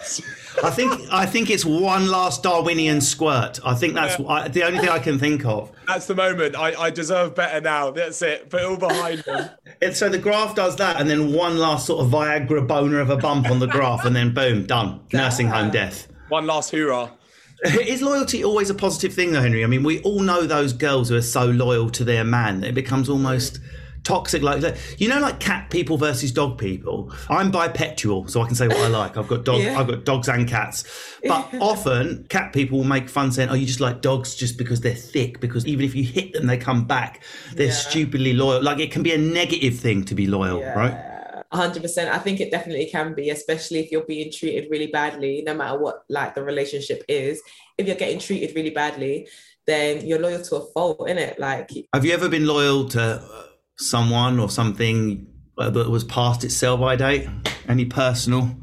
girls. 0.00 0.32
I 0.62 0.70
think 0.70 1.00
I 1.12 1.26
think 1.26 1.50
it's 1.50 1.64
one 1.64 2.08
last 2.08 2.42
Darwinian 2.42 3.00
squirt. 3.00 3.60
I 3.64 3.74
think 3.74 3.94
that's 3.94 4.20
I, 4.20 4.48
the 4.48 4.64
only 4.64 4.78
thing 4.78 4.88
I 4.88 4.98
can 4.98 5.18
think 5.18 5.44
of. 5.44 5.70
That's 5.86 6.06
the 6.06 6.14
moment. 6.14 6.56
I, 6.56 6.74
I 6.80 6.90
deserve 6.90 7.34
better 7.34 7.60
now. 7.60 7.90
That's 7.90 8.20
it. 8.22 8.50
Put 8.50 8.62
it 8.62 8.66
all 8.66 8.76
behind 8.76 9.20
them. 9.20 9.50
And 9.82 9.96
so 9.96 10.08
the 10.08 10.18
graph 10.18 10.54
does 10.54 10.76
that, 10.76 11.00
and 11.00 11.08
then 11.08 11.32
one 11.32 11.58
last 11.58 11.86
sort 11.86 12.04
of 12.04 12.10
Viagra 12.10 12.66
boner 12.66 13.00
of 13.00 13.10
a 13.10 13.16
bump 13.16 13.50
on 13.50 13.58
the 13.58 13.66
graph, 13.66 14.04
and 14.04 14.16
then 14.16 14.32
boom, 14.32 14.66
done. 14.66 15.00
Nursing 15.12 15.48
home 15.48 15.70
death. 15.70 16.08
One 16.28 16.46
last 16.46 16.70
hoorah. 16.70 17.12
Is 17.64 18.02
loyalty 18.02 18.44
always 18.44 18.68
a 18.68 18.74
positive 18.74 19.14
thing, 19.14 19.32
though, 19.32 19.40
Henry? 19.40 19.64
I 19.64 19.66
mean, 19.66 19.82
we 19.82 20.00
all 20.02 20.20
know 20.20 20.46
those 20.46 20.72
girls 20.72 21.08
who 21.08 21.16
are 21.16 21.22
so 21.22 21.46
loyal 21.46 21.88
to 21.90 22.04
their 22.04 22.24
man 22.24 22.62
it 22.64 22.74
becomes 22.74 23.08
almost 23.08 23.60
toxic. 24.06 24.42
Like 24.42 24.60
that. 24.60 24.78
you 24.98 25.08
know, 25.08 25.18
like 25.20 25.40
cat 25.40 25.68
people 25.70 25.98
versus 25.98 26.32
dog 26.32 26.56
people. 26.58 27.12
I'm 27.28 27.50
bipedal, 27.50 28.28
so 28.28 28.40
I 28.40 28.46
can 28.46 28.54
say 28.54 28.68
what 28.68 28.78
I 28.78 28.88
like. 28.88 29.16
I've 29.16 29.28
got 29.28 29.44
dog, 29.44 29.60
Yeah. 29.60 29.78
I've 29.78 29.88
got 29.88 30.04
dogs 30.04 30.28
and 30.28 30.48
cats. 30.48 30.84
But 31.24 31.48
often, 31.60 32.24
cat 32.28 32.52
people 32.52 32.78
will 32.78 32.84
make 32.86 33.08
fun 33.08 33.32
saying, 33.32 33.50
"Oh, 33.50 33.54
you 33.54 33.66
just 33.66 33.80
like 33.80 34.00
dogs 34.00 34.34
just 34.34 34.56
because 34.56 34.80
they're 34.80 34.94
thick." 34.94 35.40
Because 35.40 35.66
even 35.66 35.84
if 35.84 35.94
you 35.94 36.04
hit 36.04 36.32
them, 36.32 36.46
they 36.46 36.56
come 36.56 36.86
back. 36.86 37.22
They're 37.54 37.66
Yeah. 37.66 37.72
stupidly 37.72 38.32
loyal. 38.32 38.62
Like 38.62 38.78
it 38.78 38.90
can 38.92 39.02
be 39.02 39.12
a 39.12 39.18
negative 39.18 39.78
thing 39.78 40.04
to 40.04 40.14
be 40.14 40.26
loyal, 40.26 40.62
right? 40.62 40.96
100% 41.52 42.08
i 42.08 42.18
think 42.18 42.40
it 42.40 42.50
definitely 42.50 42.86
can 42.86 43.14
be 43.14 43.30
especially 43.30 43.78
if 43.78 43.92
you're 43.92 44.04
being 44.04 44.32
treated 44.32 44.68
really 44.68 44.88
badly 44.88 45.42
no 45.46 45.54
matter 45.54 45.78
what 45.78 46.02
like 46.08 46.34
the 46.34 46.42
relationship 46.42 47.04
is 47.08 47.40
if 47.78 47.86
you're 47.86 47.94
getting 47.96 48.18
treated 48.18 48.54
really 48.56 48.70
badly 48.70 49.28
then 49.64 50.04
you're 50.04 50.18
loyal 50.18 50.42
to 50.42 50.56
a 50.56 50.66
fault 50.72 51.08
in 51.08 51.16
it 51.18 51.38
like 51.38 51.70
Have 51.94 52.04
you 52.04 52.12
ever 52.12 52.28
been 52.28 52.46
loyal 52.46 52.88
to 52.90 53.00
uh, 53.00 53.45
someone 53.78 54.38
or 54.38 54.48
something 54.50 55.26
uh, 55.58 55.70
that 55.70 55.90
was 55.90 56.04
past 56.04 56.44
its 56.44 56.54
sell 56.54 56.76
by 56.76 56.96
date? 56.96 57.28
Any 57.68 57.84
personal? 57.84 58.56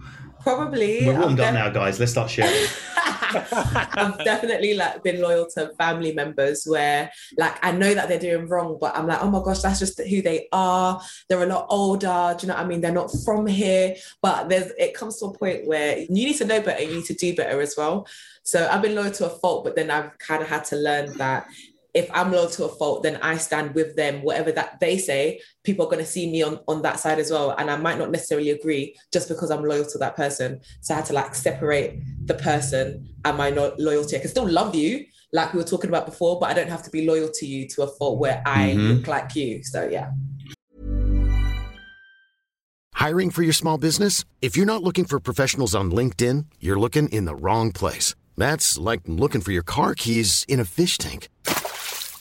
probably 0.43 1.07
We're 1.07 1.19
warmed 1.19 1.39
up 1.39 1.53
now, 1.53 1.69
guys. 1.69 1.99
Let's 1.99 2.11
start 2.11 2.29
sharing. 2.29 2.67
I've 3.35 4.23
definitely 4.23 4.75
like 4.75 5.01
been 5.01 5.21
loyal 5.21 5.47
to 5.55 5.73
family 5.77 6.13
members 6.13 6.65
where 6.65 7.11
like 7.37 7.57
I 7.65 7.71
know 7.71 7.93
that 7.93 8.07
they're 8.07 8.19
doing 8.19 8.47
wrong, 8.47 8.77
but 8.79 8.95
I'm 8.95 9.07
like, 9.07 9.23
oh 9.23 9.31
my 9.31 9.41
gosh, 9.43 9.61
that's 9.61 9.79
just 9.79 9.99
who 9.99 10.21
they 10.21 10.47
are. 10.51 11.01
They're 11.27 11.41
a 11.41 11.47
lot 11.47 11.67
older. 11.69 12.35
Do 12.37 12.45
you 12.45 12.49
know 12.49 12.57
what 12.57 12.65
I 12.65 12.67
mean? 12.67 12.81
They're 12.81 12.91
not 12.91 13.11
from 13.25 13.47
here. 13.47 13.95
But 14.21 14.49
there's 14.49 14.71
it 14.77 14.93
comes 14.93 15.19
to 15.19 15.25
a 15.25 15.37
point 15.37 15.65
where 15.65 15.97
you 15.97 16.09
need 16.09 16.37
to 16.37 16.45
know 16.45 16.61
better, 16.61 16.83
you 16.83 16.95
need 16.95 17.05
to 17.05 17.15
do 17.15 17.35
better 17.35 17.59
as 17.61 17.75
well. 17.75 18.07
So 18.43 18.67
I've 18.69 18.81
been 18.81 18.95
loyal 18.95 19.11
to 19.11 19.25
a 19.25 19.39
fault, 19.39 19.63
but 19.63 19.75
then 19.75 19.89
I've 19.89 20.17
kind 20.19 20.43
of 20.43 20.49
had 20.49 20.65
to 20.65 20.75
learn 20.75 21.17
that 21.17 21.47
if 21.93 22.09
I'm 22.11 22.31
loyal 22.31 22.49
to 22.49 22.65
a 22.65 22.69
fault, 22.69 23.03
then 23.03 23.17
I 23.21 23.37
stand 23.37 23.75
with 23.75 23.95
them. 23.95 24.23
Whatever 24.23 24.51
that 24.53 24.79
they 24.79 24.97
say, 24.97 25.39
people 25.63 25.85
are 25.85 25.89
going 25.89 26.03
to 26.03 26.09
see 26.09 26.29
me 26.29 26.41
on, 26.41 26.59
on 26.67 26.81
that 26.81 26.99
side 26.99 27.19
as 27.19 27.29
well. 27.29 27.51
And 27.51 27.69
I 27.69 27.75
might 27.77 27.99
not 27.99 28.09
necessarily 28.09 28.49
agree 28.49 28.95
just 29.11 29.27
because 29.29 29.51
I'm 29.51 29.63
loyal 29.63 29.85
to 29.85 29.97
that 29.99 30.15
person. 30.15 30.59
So 30.81 30.93
I 30.93 30.97
had 30.97 31.05
to 31.05 31.13
like 31.13 31.35
separate 31.35 31.99
the 32.25 32.33
person 32.33 33.13
and 33.23 33.37
my 33.37 33.51
no- 33.51 33.75
loyalty. 33.77 34.15
I 34.17 34.19
can 34.21 34.29
still 34.29 34.49
love 34.49 34.73
you, 34.73 35.05
like 35.33 35.53
we 35.53 35.59
were 35.59 35.65
talking 35.67 35.89
about 35.89 36.07
before, 36.07 36.39
but 36.39 36.49
I 36.49 36.53
don't 36.53 36.69
have 36.69 36.81
to 36.83 36.89
be 36.89 37.05
loyal 37.05 37.29
to 37.31 37.45
you 37.45 37.67
to 37.69 37.83
a 37.83 37.87
fault 37.87 38.19
where 38.19 38.41
I 38.45 38.71
Mhm. 38.71 38.97
look 38.97 39.07
like 39.07 39.35
you. 39.35 39.63
So 39.63 39.87
yeah. 39.87 40.09
Hiring 42.93 43.31
for 43.31 43.43
your 43.43 43.53
small 43.53 43.77
business? 43.77 44.23
If 44.41 44.55
you're 44.57 44.65
not 44.65 44.81
looking 44.81 45.05
for 45.05 45.19
professionals 45.19 45.75
on 45.75 45.91
LinkedIn, 45.91 46.45
you're 46.59 46.79
looking 46.79 47.09
in 47.09 47.25
the 47.25 47.35
wrong 47.35 47.71
place. 47.71 48.15
That's 48.35 48.77
like 48.79 49.01
looking 49.05 49.41
for 49.41 49.51
your 49.51 49.61
car 49.63 49.93
keys 49.93 50.43
in 50.47 50.59
a 50.59 50.65
fish 50.65 50.97
tank. 50.97 51.27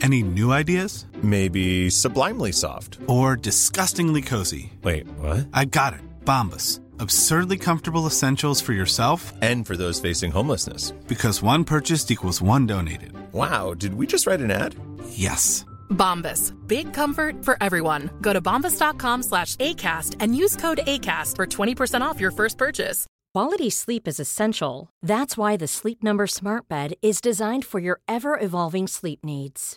Any 0.00 0.22
new 0.22 0.52
ideas? 0.52 1.06
Maybe 1.22 1.90
sublimely 1.90 2.52
soft. 2.52 2.98
Or 3.08 3.36
disgustingly 3.36 4.22
cozy? 4.22 4.72
Wait, 4.82 5.06
what? 5.18 5.48
I 5.52 5.64
got 5.64 5.94
it. 5.94 6.00
Bombas. 6.24 6.80
Absurdly 7.00 7.58
comfortable 7.58 8.06
essentials 8.06 8.60
for 8.60 8.72
yourself 8.72 9.32
And 9.40 9.66
for 9.66 9.76
those 9.76 10.00
facing 10.00 10.30
homelessness. 10.32 10.92
because 11.06 11.42
one 11.42 11.64
purchased 11.64 12.10
equals 12.10 12.40
one 12.42 12.66
donated. 12.66 13.12
Wow, 13.32 13.74
did 13.74 13.94
we 13.94 14.06
just 14.06 14.26
write 14.26 14.40
an 14.40 14.50
ad? 14.50 14.74
Yes. 15.10 15.64
Bombas. 15.90 16.52
Big 16.66 16.92
comfort 16.92 17.44
for 17.44 17.56
everyone. 17.62 18.10
Go 18.20 18.32
to 18.32 18.40
bombas.com 18.40 19.22
slash 19.22 19.56
ACAST 19.56 20.16
and 20.20 20.36
use 20.36 20.56
code 20.56 20.80
ACAST 20.86 21.36
for 21.36 21.46
20% 21.46 22.00
off 22.02 22.20
your 22.20 22.30
first 22.32 22.58
purchase. 22.58 23.06
Quality 23.34 23.70
sleep 23.70 24.08
is 24.08 24.18
essential. 24.20 24.90
That's 25.02 25.36
why 25.36 25.56
the 25.56 25.66
Sleep 25.68 26.02
Number 26.02 26.26
Smart 26.26 26.66
Bed 26.68 26.94
is 27.02 27.20
designed 27.20 27.64
for 27.64 27.78
your 27.78 28.00
ever 28.08 28.38
evolving 28.40 28.86
sleep 28.88 29.20
needs. 29.24 29.76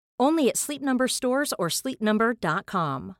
Only 0.21 0.47
at 0.47 0.55
Sleep 0.55 0.83
Number 0.83 1.07
stores 1.09 1.51
or 1.57 1.67
sleepnumber.com. 1.67 3.15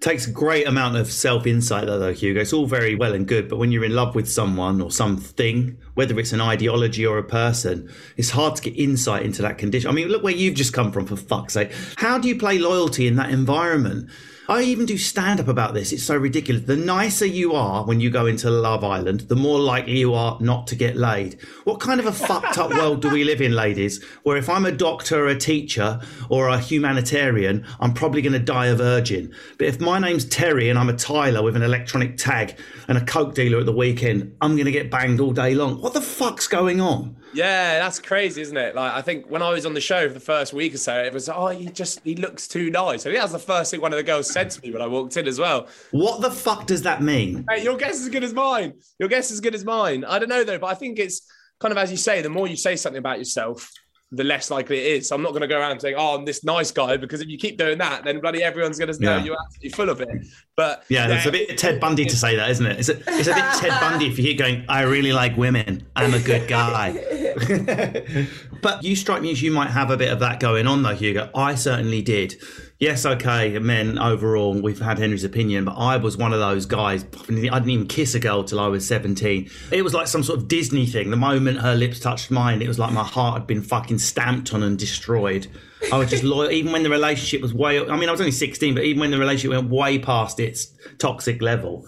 takes 0.00 0.26
a 0.26 0.30
great 0.30 0.68
amount 0.68 0.96
of 0.96 1.10
self 1.10 1.46
insight, 1.46 1.86
though, 1.86 1.98
though, 1.98 2.12
Hugo. 2.12 2.40
It's 2.40 2.52
all 2.52 2.66
very 2.66 2.94
well 2.94 3.14
and 3.14 3.26
good, 3.26 3.48
but 3.48 3.56
when 3.56 3.72
you're 3.72 3.84
in 3.84 3.94
love 3.94 4.14
with 4.14 4.30
someone 4.30 4.80
or 4.80 4.92
something, 4.92 5.76
whether 5.94 6.18
it's 6.20 6.32
an 6.32 6.40
ideology 6.40 7.04
or 7.04 7.18
a 7.18 7.24
person, 7.24 7.90
it's 8.16 8.30
hard 8.30 8.54
to 8.56 8.62
get 8.62 8.78
insight 8.78 9.24
into 9.24 9.42
that 9.42 9.58
condition. 9.58 9.90
I 9.90 9.92
mean, 9.92 10.08
look 10.08 10.22
where 10.22 10.32
you've 10.32 10.54
just 10.54 10.72
come 10.72 10.92
from, 10.92 11.06
for 11.06 11.16
fuck's 11.16 11.54
sake. 11.54 11.72
How 11.96 12.18
do 12.18 12.28
you 12.28 12.38
play 12.38 12.58
loyalty 12.58 13.08
in 13.08 13.16
that 13.16 13.30
environment? 13.30 14.10
I 14.48 14.62
even 14.62 14.86
do 14.86 14.96
stand 14.96 15.40
up 15.40 15.48
about 15.48 15.74
this. 15.74 15.92
It's 15.92 16.04
so 16.04 16.16
ridiculous. 16.16 16.62
The 16.62 16.76
nicer 16.76 17.26
you 17.26 17.54
are 17.54 17.84
when 17.84 17.98
you 17.98 18.10
go 18.10 18.26
into 18.26 18.48
Love 18.48 18.84
Island, 18.84 19.22
the 19.22 19.34
more 19.34 19.58
likely 19.58 19.98
you 19.98 20.14
are 20.14 20.38
not 20.40 20.68
to 20.68 20.76
get 20.76 20.96
laid. 20.96 21.40
What 21.64 21.80
kind 21.80 21.98
of 21.98 22.06
a 22.06 22.12
fucked 22.12 22.56
up 22.56 22.70
world 22.70 23.02
do 23.02 23.10
we 23.10 23.24
live 23.24 23.40
in, 23.40 23.52
ladies? 23.56 24.04
Where 24.22 24.36
if 24.36 24.48
I'm 24.48 24.64
a 24.64 24.70
doctor, 24.70 25.26
a 25.26 25.36
teacher, 25.36 26.00
or 26.28 26.48
a 26.48 26.60
humanitarian, 26.60 27.66
I'm 27.80 27.92
probably 27.92 28.22
going 28.22 28.34
to 28.34 28.38
die 28.38 28.66
a 28.66 28.76
virgin. 28.76 29.34
But 29.58 29.66
if 29.66 29.80
my 29.80 29.98
name's 29.98 30.24
Terry 30.24 30.70
and 30.70 30.78
I'm 30.78 30.90
a 30.90 30.96
Tyler 30.96 31.42
with 31.42 31.56
an 31.56 31.62
electronic 31.62 32.16
tag 32.16 32.56
and 32.86 32.96
a 32.96 33.04
coke 33.04 33.34
dealer 33.34 33.58
at 33.58 33.66
the 33.66 33.72
weekend, 33.72 34.36
I'm 34.40 34.54
going 34.54 34.66
to 34.66 34.72
get 34.72 34.92
banged 34.92 35.18
all 35.18 35.32
day 35.32 35.56
long. 35.56 35.80
What 35.80 35.92
the 35.92 36.00
fuck's 36.00 36.46
going 36.46 36.80
on? 36.80 37.16
Yeah, 37.36 37.80
that's 37.80 37.98
crazy, 37.98 38.40
isn't 38.40 38.56
it? 38.56 38.74
Like, 38.74 38.94
I 38.94 39.02
think 39.02 39.30
when 39.30 39.42
I 39.42 39.50
was 39.50 39.66
on 39.66 39.74
the 39.74 39.80
show 39.80 40.08
for 40.08 40.14
the 40.14 40.20
first 40.20 40.54
week 40.54 40.72
or 40.72 40.78
so, 40.78 41.04
it 41.04 41.12
was, 41.12 41.28
oh, 41.28 41.48
he 41.48 41.66
just, 41.66 42.00
he 42.02 42.14
looks 42.14 42.48
too 42.48 42.70
nice. 42.70 43.02
I 43.02 43.10
think 43.10 43.16
that 43.16 43.24
was 43.24 43.32
the 43.32 43.38
first 43.38 43.70
thing 43.70 43.82
one 43.82 43.92
of 43.92 43.98
the 43.98 44.02
girls 44.02 44.32
said 44.32 44.48
to 44.50 44.62
me 44.62 44.72
when 44.72 44.80
I 44.80 44.86
walked 44.86 45.18
in 45.18 45.28
as 45.28 45.38
well. 45.38 45.68
What 45.90 46.22
the 46.22 46.30
fuck 46.30 46.66
does 46.66 46.80
that 46.82 47.02
mean? 47.02 47.44
Hey, 47.50 47.62
your 47.62 47.76
guess 47.76 47.96
is 47.96 48.04
as 48.04 48.08
good 48.08 48.24
as 48.24 48.32
mine. 48.32 48.72
Your 48.98 49.10
guess 49.10 49.26
is 49.26 49.32
as 49.32 49.40
good 49.40 49.54
as 49.54 49.66
mine. 49.66 50.02
I 50.06 50.18
don't 50.18 50.30
know 50.30 50.44
though, 50.44 50.58
but 50.58 50.68
I 50.68 50.74
think 50.74 50.98
it's 50.98 51.30
kind 51.60 51.72
of 51.72 51.78
as 51.78 51.90
you 51.90 51.98
say, 51.98 52.22
the 52.22 52.30
more 52.30 52.48
you 52.48 52.56
say 52.56 52.74
something 52.74 52.98
about 52.98 53.18
yourself, 53.18 53.70
the 54.16 54.24
less 54.24 54.50
likely 54.50 54.78
it 54.78 54.96
is. 54.98 55.08
So 55.08 55.14
I'm 55.14 55.22
not 55.22 55.30
going 55.30 55.42
to 55.42 55.48
go 55.48 55.58
around 55.58 55.80
saying, 55.80 55.94
"Oh, 55.96 56.16
I'm 56.16 56.24
this 56.24 56.44
nice 56.44 56.70
guy," 56.70 56.96
because 56.96 57.20
if 57.20 57.28
you 57.28 57.38
keep 57.38 57.58
doing 57.58 57.78
that, 57.78 58.04
then 58.04 58.20
bloody 58.20 58.42
everyone's 58.42 58.78
going 58.78 58.92
to 58.92 59.00
know 59.00 59.16
yeah. 59.16 59.24
you're 59.24 59.36
absolutely 59.40 59.70
full 59.70 59.90
of 59.90 60.00
it. 60.00 60.26
But 60.56 60.84
yeah, 60.88 61.08
it's 61.08 61.26
a 61.26 61.32
bit 61.32 61.58
Ted 61.58 61.80
Bundy 61.80 62.04
to 62.04 62.16
say 62.16 62.36
that, 62.36 62.50
isn't 62.50 62.66
it? 62.66 62.78
It's 62.78 62.88
a, 62.88 62.96
it's 62.96 63.28
a 63.28 63.34
bit 63.34 63.44
Ted 63.54 63.80
Bundy 63.80 64.06
if 64.06 64.18
you 64.18 64.24
hear 64.24 64.36
going, 64.36 64.64
"I 64.68 64.82
really 64.82 65.12
like 65.12 65.36
women. 65.36 65.86
I'm 65.94 66.14
a 66.14 66.20
good 66.20 66.48
guy." 66.48 66.92
but 68.62 68.82
you 68.82 68.96
strike 68.96 69.22
me 69.22 69.30
as 69.32 69.42
you 69.42 69.50
might 69.50 69.70
have 69.70 69.90
a 69.90 69.96
bit 69.96 70.10
of 70.10 70.20
that 70.20 70.40
going 70.40 70.66
on, 70.66 70.82
though, 70.82 70.94
Hugo. 70.94 71.30
I 71.34 71.54
certainly 71.54 72.02
did 72.02 72.36
yes, 72.78 73.06
okay, 73.06 73.58
men 73.58 73.98
overall, 73.98 74.60
we've 74.60 74.80
had 74.80 74.98
Henry's 74.98 75.24
opinion, 75.24 75.64
but 75.64 75.72
I 75.72 75.96
was 75.96 76.16
one 76.16 76.32
of 76.32 76.40
those 76.40 76.66
guys. 76.66 77.04
I 77.04 77.26
didn't 77.26 77.70
even 77.70 77.86
kiss 77.86 78.14
a 78.14 78.20
girl 78.20 78.44
till 78.44 78.60
I 78.60 78.68
was 78.68 78.86
17. 78.86 79.50
It 79.72 79.82
was 79.82 79.94
like 79.94 80.06
some 80.06 80.22
sort 80.22 80.38
of 80.38 80.48
Disney 80.48 80.86
thing. 80.86 81.10
The 81.10 81.16
moment 81.16 81.60
her 81.60 81.74
lips 81.74 82.00
touched 82.00 82.30
mine, 82.30 82.62
it 82.62 82.68
was 82.68 82.78
like 82.78 82.92
my 82.92 83.04
heart 83.04 83.38
had 83.38 83.46
been 83.46 83.62
fucking 83.62 83.98
stamped 83.98 84.52
on 84.54 84.62
and 84.62 84.78
destroyed. 84.78 85.46
I 85.92 85.98
was 85.98 86.10
just 86.10 86.22
loyal, 86.24 86.50
even 86.50 86.72
when 86.72 86.82
the 86.82 86.90
relationship 86.90 87.42
was 87.42 87.54
way, 87.54 87.80
I 87.80 87.96
mean, 87.96 88.08
I 88.08 88.12
was 88.12 88.20
only 88.20 88.32
16, 88.32 88.74
but 88.74 88.84
even 88.84 89.00
when 89.00 89.10
the 89.10 89.18
relationship 89.18 89.50
went 89.58 89.70
way 89.70 89.98
past 89.98 90.40
its 90.40 90.72
toxic 90.98 91.42
level, 91.42 91.86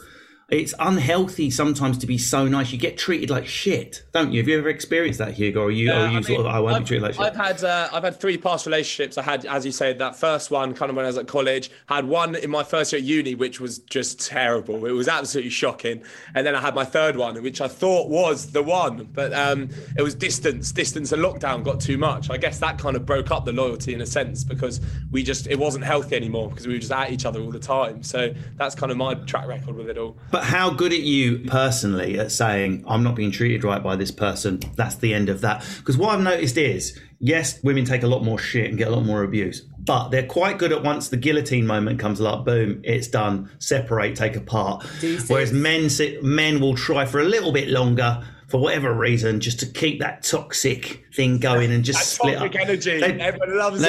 it's 0.51 0.73
unhealthy 0.79 1.51
sometimes 1.51 1.99
to 1.99 2.07
be 2.07 2.17
so 2.17 2.49
nice. 2.49 2.73
You 2.73 2.79
get 2.79 2.97
treated 2.97 3.29
like 3.29 3.47
shit, 3.47 4.03
don't 4.13 4.33
you? 4.33 4.41
Have 4.41 4.49
you 4.49 4.59
ever 4.59 4.71
experienced 4.71 5.19
that, 5.19 5.35
Hugo? 5.35 5.65
Or 5.65 5.71
you, 5.71 5.89
yeah, 5.89 6.07
or 6.07 6.09
you 6.09 6.19
I 6.19 6.21
sort 6.23 6.29
mean, 6.29 6.41
of, 6.41 6.47
I 6.47 6.59
won't 6.61 6.77
I've, 6.77 6.83
be 6.83 6.87
treated 6.87 7.03
like 7.03 7.15
shit. 7.15 7.23
I've 7.23 7.37
had, 7.37 7.65
uh, 7.65 7.91
I've 7.93 8.03
had 8.03 8.19
three 8.19 8.39
past 8.39 8.65
relationships. 8.65 9.19
I 9.19 9.23
had, 9.23 9.45
as 9.45 9.67
you 9.67 9.73
said, 9.73 9.99
that 9.99 10.17
first 10.17 10.51
one 10.51 10.73
kind 10.73 10.89
of 10.89 10.97
when 10.97 11.05
I 11.05 11.09
was 11.09 11.19
at 11.19 11.29
college. 11.29 11.71
had 11.87 12.07
one 12.07 12.35
in 12.35 12.49
my 12.49 12.65
first 12.65 12.95
year 12.95 12.99
at 12.99 13.05
uni, 13.05 13.35
which 13.35 13.61
was 13.61 13.81
just 13.81 14.27
terrible. 14.27 14.87
It 14.87 14.93
was 14.93 15.07
absolutely 15.07 15.51
shocking. 15.51 16.03
And 16.35 16.47
then 16.47 16.55
I 16.55 16.63
had 16.63 16.75
my 16.75 16.85
third 16.87 17.17
one, 17.17 17.43
which 17.43 17.61
I 17.61 17.69
thought 17.69 18.09
was 18.09 18.53
the 18.53 18.63
one, 18.63 19.07
but 19.13 19.35
um, 19.35 19.69
it 19.99 20.03
was 20.03 20.15
distance. 20.15 20.73
Distance 20.73 21.13
and 21.13 21.23
lockdown 21.23 21.63
got 21.63 21.79
too 21.79 21.99
much. 21.99 22.31
I 22.31 22.39
guess 22.39 22.59
that 22.61 22.79
kind 22.79 22.97
of 22.97 23.05
broke 23.05 23.31
up 23.31 23.45
the 23.45 23.53
loyalty 23.53 23.93
in 23.93 24.01
a 24.01 24.07
sense 24.07 24.45
because 24.45 24.81
we 25.11 25.23
just, 25.23 25.47
it 25.47 25.59
wasn't 25.59 25.85
healthy 25.85 26.17
anymore 26.17 26.49
because 26.49 26.67
we 26.67 26.73
were 26.73 26.81
just 26.81 26.93
at 26.93 27.13
each 27.13 27.27
other 27.27 27.43
all 27.43 27.51
the 27.51 27.59
time. 27.59 28.03
So 28.03 28.33
that's 28.57 28.75
kind 28.75 28.91
of 28.91 28.97
my 28.97 29.13
track 29.13 29.47
record 29.47 29.77
with 29.77 29.91
it 29.91 29.99
all. 29.99 30.17
But 30.31 30.38
but 30.39 30.47
how 30.47 30.71
good 30.71 30.93
are 30.93 30.95
you 30.95 31.41
personally 31.49 32.17
at 32.17 32.31
saying, 32.31 32.85
I'm 32.87 33.03
not 33.03 33.17
being 33.17 33.33
treated 33.33 33.65
right 33.65 33.83
by 33.83 33.97
this 33.97 34.13
person? 34.13 34.61
That's 34.77 34.95
the 34.95 35.13
end 35.13 35.29
of 35.29 35.41
that. 35.41 35.67
Because 35.79 35.99
what 35.99 36.15
I've 36.15 36.23
noticed 36.23 36.57
is, 36.57 36.97
yes, 37.19 37.61
women 37.65 37.85
take 37.85 38.05
a 38.05 38.07
lot 38.07 38.23
more 38.23 38.39
shit 38.39 38.69
and 38.69 38.79
get 38.79 38.87
a 38.87 38.93
lot 38.93 39.05
more 39.05 39.25
abuse, 39.25 39.63
but 39.81 40.11
they're 40.11 40.29
quite 40.29 40.59
good 40.59 40.71
at 40.71 40.85
once 40.85 41.09
the 41.09 41.17
guillotine 41.17 41.67
moment 41.67 41.99
comes 41.99 42.21
along, 42.21 42.45
boom, 42.45 42.81
it's 42.85 43.09
done, 43.09 43.51
separate, 43.59 44.15
take 44.15 44.37
apart. 44.37 44.85
Whereas 45.27 45.53
men, 45.53 45.89
men 46.23 46.61
will 46.61 46.77
try 46.77 47.05
for 47.05 47.19
a 47.19 47.25
little 47.25 47.51
bit 47.51 47.67
longer 47.69 48.25
for 48.49 48.59
whatever 48.59 48.95
reason, 48.95 49.41
just 49.41 49.61
to 49.61 49.67
keep 49.67 50.01
that 50.01 50.23
toxic 50.23 51.05
thing 51.15 51.39
going 51.39 51.71
and 51.71 51.85
just 51.85 51.99
that 51.99 52.05
split 52.07 52.37
up. 52.37 52.55
energy. 52.55 52.99
They, 52.99 53.13
they 53.13 53.29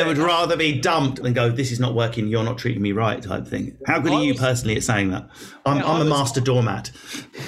it. 0.02 0.06
would 0.06 0.18
rather 0.18 0.58
be 0.58 0.80
dumped 0.80 1.24
than 1.24 1.32
go, 1.32 1.50
this 1.50 1.72
is 1.72 1.80
not 1.80 1.96
working, 1.96 2.28
you're 2.28 2.44
not 2.44 2.58
treating 2.58 2.82
me 2.82 2.92
right, 2.92 3.22
type 3.22 3.48
thing. 3.48 3.78
How 3.88 4.00
good 4.00 4.12
are 4.12 4.22
you 4.22 4.36
personally 4.36 4.76
at 4.76 4.84
saying 4.84 5.12
that? 5.12 5.30
I'm, 5.66 5.78
yeah, 5.78 5.90
I'm 5.90 6.02
a 6.02 6.06
master 6.06 6.42
doormat. 6.42 6.92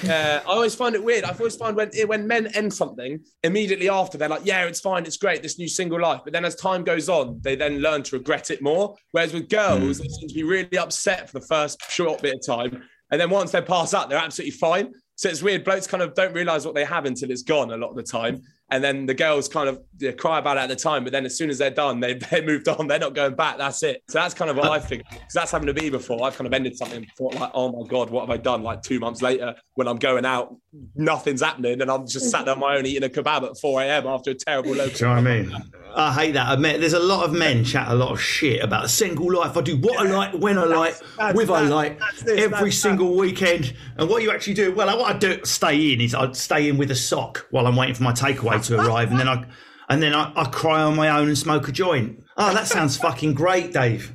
Uh, 0.06 0.40
I 0.42 0.44
always 0.46 0.74
find 0.74 0.96
it 0.96 1.04
weird. 1.04 1.26
I 1.26 1.32
always 1.32 1.58
find 1.58 1.76
when 1.76 1.92
when 2.06 2.28
men 2.28 2.48
end 2.48 2.74
something, 2.74 3.20
immediately 3.44 3.90
after 3.90 4.18
they're 4.18 4.30
like, 4.30 4.46
yeah, 4.46 4.64
it's 4.66 4.80
fine, 4.80 5.06
it's 5.06 5.18
great, 5.18 5.44
this 5.44 5.60
new 5.60 5.68
single 5.68 6.00
life. 6.00 6.22
But 6.24 6.32
then 6.32 6.46
as 6.46 6.56
time 6.56 6.86
goes 6.86 7.10
on, 7.10 7.42
they 7.42 7.58
then 7.58 7.80
learn 7.80 8.04
to 8.04 8.18
regret 8.18 8.52
it 8.52 8.62
more. 8.62 8.96
Whereas 9.12 9.34
with 9.34 9.50
girls, 9.50 10.00
mm. 10.00 10.02
they 10.02 10.08
seem 10.08 10.30
to 10.30 10.34
be 10.34 10.44
really 10.44 10.78
upset 10.78 11.30
for 11.30 11.40
the 11.40 11.46
first 11.46 11.82
short 11.90 12.22
bit 12.22 12.36
of 12.36 12.46
time. 12.46 12.84
And 13.12 13.20
then 13.20 13.30
once 13.30 13.52
they 13.52 13.62
pass 13.62 13.92
that, 13.92 14.08
they're 14.08 14.18
absolutely 14.18 14.52
fine. 14.52 14.94
So 15.22 15.30
it's 15.30 15.44
weird. 15.44 15.64
Blokes 15.64 15.86
kind 15.86 16.02
of 16.02 16.16
don't 16.16 16.34
realize 16.34 16.66
what 16.66 16.74
they 16.74 16.84
have 16.84 17.06
until 17.06 17.30
it's 17.30 17.44
gone 17.44 17.70
a 17.70 17.78
lot 17.78 17.92
of 17.92 17.96
the 17.96 18.02
time. 18.02 18.42
And 18.72 18.84
then 18.84 19.06
the 19.06 19.14
girls 19.14 19.48
kind 19.48 19.70
of 19.70 19.80
cry 20.18 20.40
about 20.40 20.58
it 20.58 20.62
at 20.62 20.70
the 20.70 20.76
time. 20.76 21.04
But 21.04 21.14
then 21.14 21.28
as 21.28 21.38
soon 21.38 21.52
as 21.52 21.60
they're 21.60 21.70
done, 21.70 22.00
they, 22.00 22.14
they 22.32 22.44
moved 22.44 22.68
on. 22.68 22.88
They're 22.88 22.98
not 22.98 23.14
going 23.14 23.36
back. 23.36 23.60
That's 23.60 23.84
it. 23.84 24.02
So 24.10 24.18
that's 24.18 24.34
kind 24.34 24.50
of 24.50 24.58
what 24.58 24.70
I 24.70 24.80
think. 24.80 25.04
Because 25.08 25.34
that's 25.36 25.52
happened 25.52 25.76
to 25.76 25.80
me 25.80 25.92
before. 25.92 26.26
I've 26.26 26.36
kind 26.36 26.48
of 26.48 26.54
ended 26.56 26.76
something 26.76 26.98
and 26.98 27.08
thought 27.16 27.36
like, 27.36 27.52
oh 27.54 27.72
my 27.72 27.88
God, 27.88 28.10
what 28.10 28.22
have 28.22 28.32
I 28.32 28.38
done? 28.38 28.64
Like 28.64 28.82
two 28.82 29.00
months 29.00 29.22
later 29.22 29.54
when 29.76 29.88
I'm 29.88 29.98
going 29.98 30.26
out, 30.26 30.56
nothing's 30.96 31.44
happening. 31.44 31.80
And 31.80 31.92
I'm 31.92 32.08
just 32.08 32.32
sat 32.32 32.48
on 32.48 32.58
my 32.58 32.78
own 32.78 32.88
eating 32.88 33.04
a 33.04 33.10
kebab 33.10 33.44
at 33.44 33.60
4 33.60 33.84
a.m. 33.84 34.08
after 34.08 34.32
a 34.32 34.34
terrible 34.34 34.72
local. 34.72 34.88
Do 34.88 35.06
you 35.06 35.06
know 35.06 35.22
what 35.22 35.28
I 35.28 35.42
mean? 35.44 35.72
I 35.96 36.14
hate 36.14 36.32
that. 36.34 36.48
I 36.48 36.56
there's 36.78 36.94
a 36.94 37.00
lot 37.00 37.24
of 37.24 37.34
men 37.34 37.64
chat 37.64 37.88
a 37.90 37.96
lot 37.96 38.12
of 38.12 38.22
shit 38.22 38.64
about 38.64 38.86
a 38.86 38.90
single 38.90 39.34
life. 39.34 39.58
I 39.58 39.62
do 39.62 39.78
what 39.78 40.00
I 40.00 40.10
like, 40.10 40.34
when 40.34 40.58
I 40.58 40.64
like, 40.64 40.96
that's, 41.18 41.36
with 41.36 41.50
I 41.50 41.62
like, 41.62 42.00
this, 42.24 42.42
every 42.42 42.72
single 42.72 43.16
weekend. 43.16 43.74
And 43.98 44.10
what 44.10 44.24
you 44.24 44.32
actually 44.32 44.54
do, 44.54 44.74
well, 44.74 44.98
what 44.98 45.16
I 45.16 45.18
do 45.18 45.40
stay 45.44 45.94
in 45.94 46.02
is 46.02 46.16
I'd 46.16 46.36
stay 46.36 46.70
in 46.70 46.78
with 46.78 46.92
a 46.92 46.96
sock 46.96 47.48
while 47.52 47.68
I'm 47.68 47.76
waiting 47.76 47.96
for 47.96 48.04
my 48.04 48.14
takeaway 48.14 48.64
to 48.68 48.80
arrive, 48.80 49.12
and 49.12 49.20
then 49.20 49.28
I 49.28 49.46
and 49.90 50.02
then 50.02 50.14
I, 50.14 50.32
I 50.36 50.46
cry 50.46 50.82
on 50.82 50.96
my 50.96 51.10
own 51.10 51.28
and 51.28 51.38
smoke 51.38 51.68
a 51.68 51.72
joint. 51.72 52.24
Oh, 52.38 52.54
that 52.54 52.68
sounds 52.68 52.98
fucking 52.98 53.34
great, 53.34 53.74
Dave. 53.74 54.14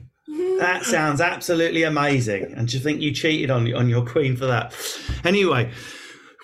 That 0.59 0.85
sounds 0.85 1.21
absolutely 1.21 1.83
amazing. 1.83 2.55
And 2.57 2.69
to 2.71 2.79
think 2.79 3.01
you 3.01 3.13
cheated 3.13 3.51
on 3.51 3.73
on 3.75 3.89
your 3.89 4.07
queen 4.07 4.37
for 4.37 4.47
that. 4.47 4.75
Anyway, 5.25 5.71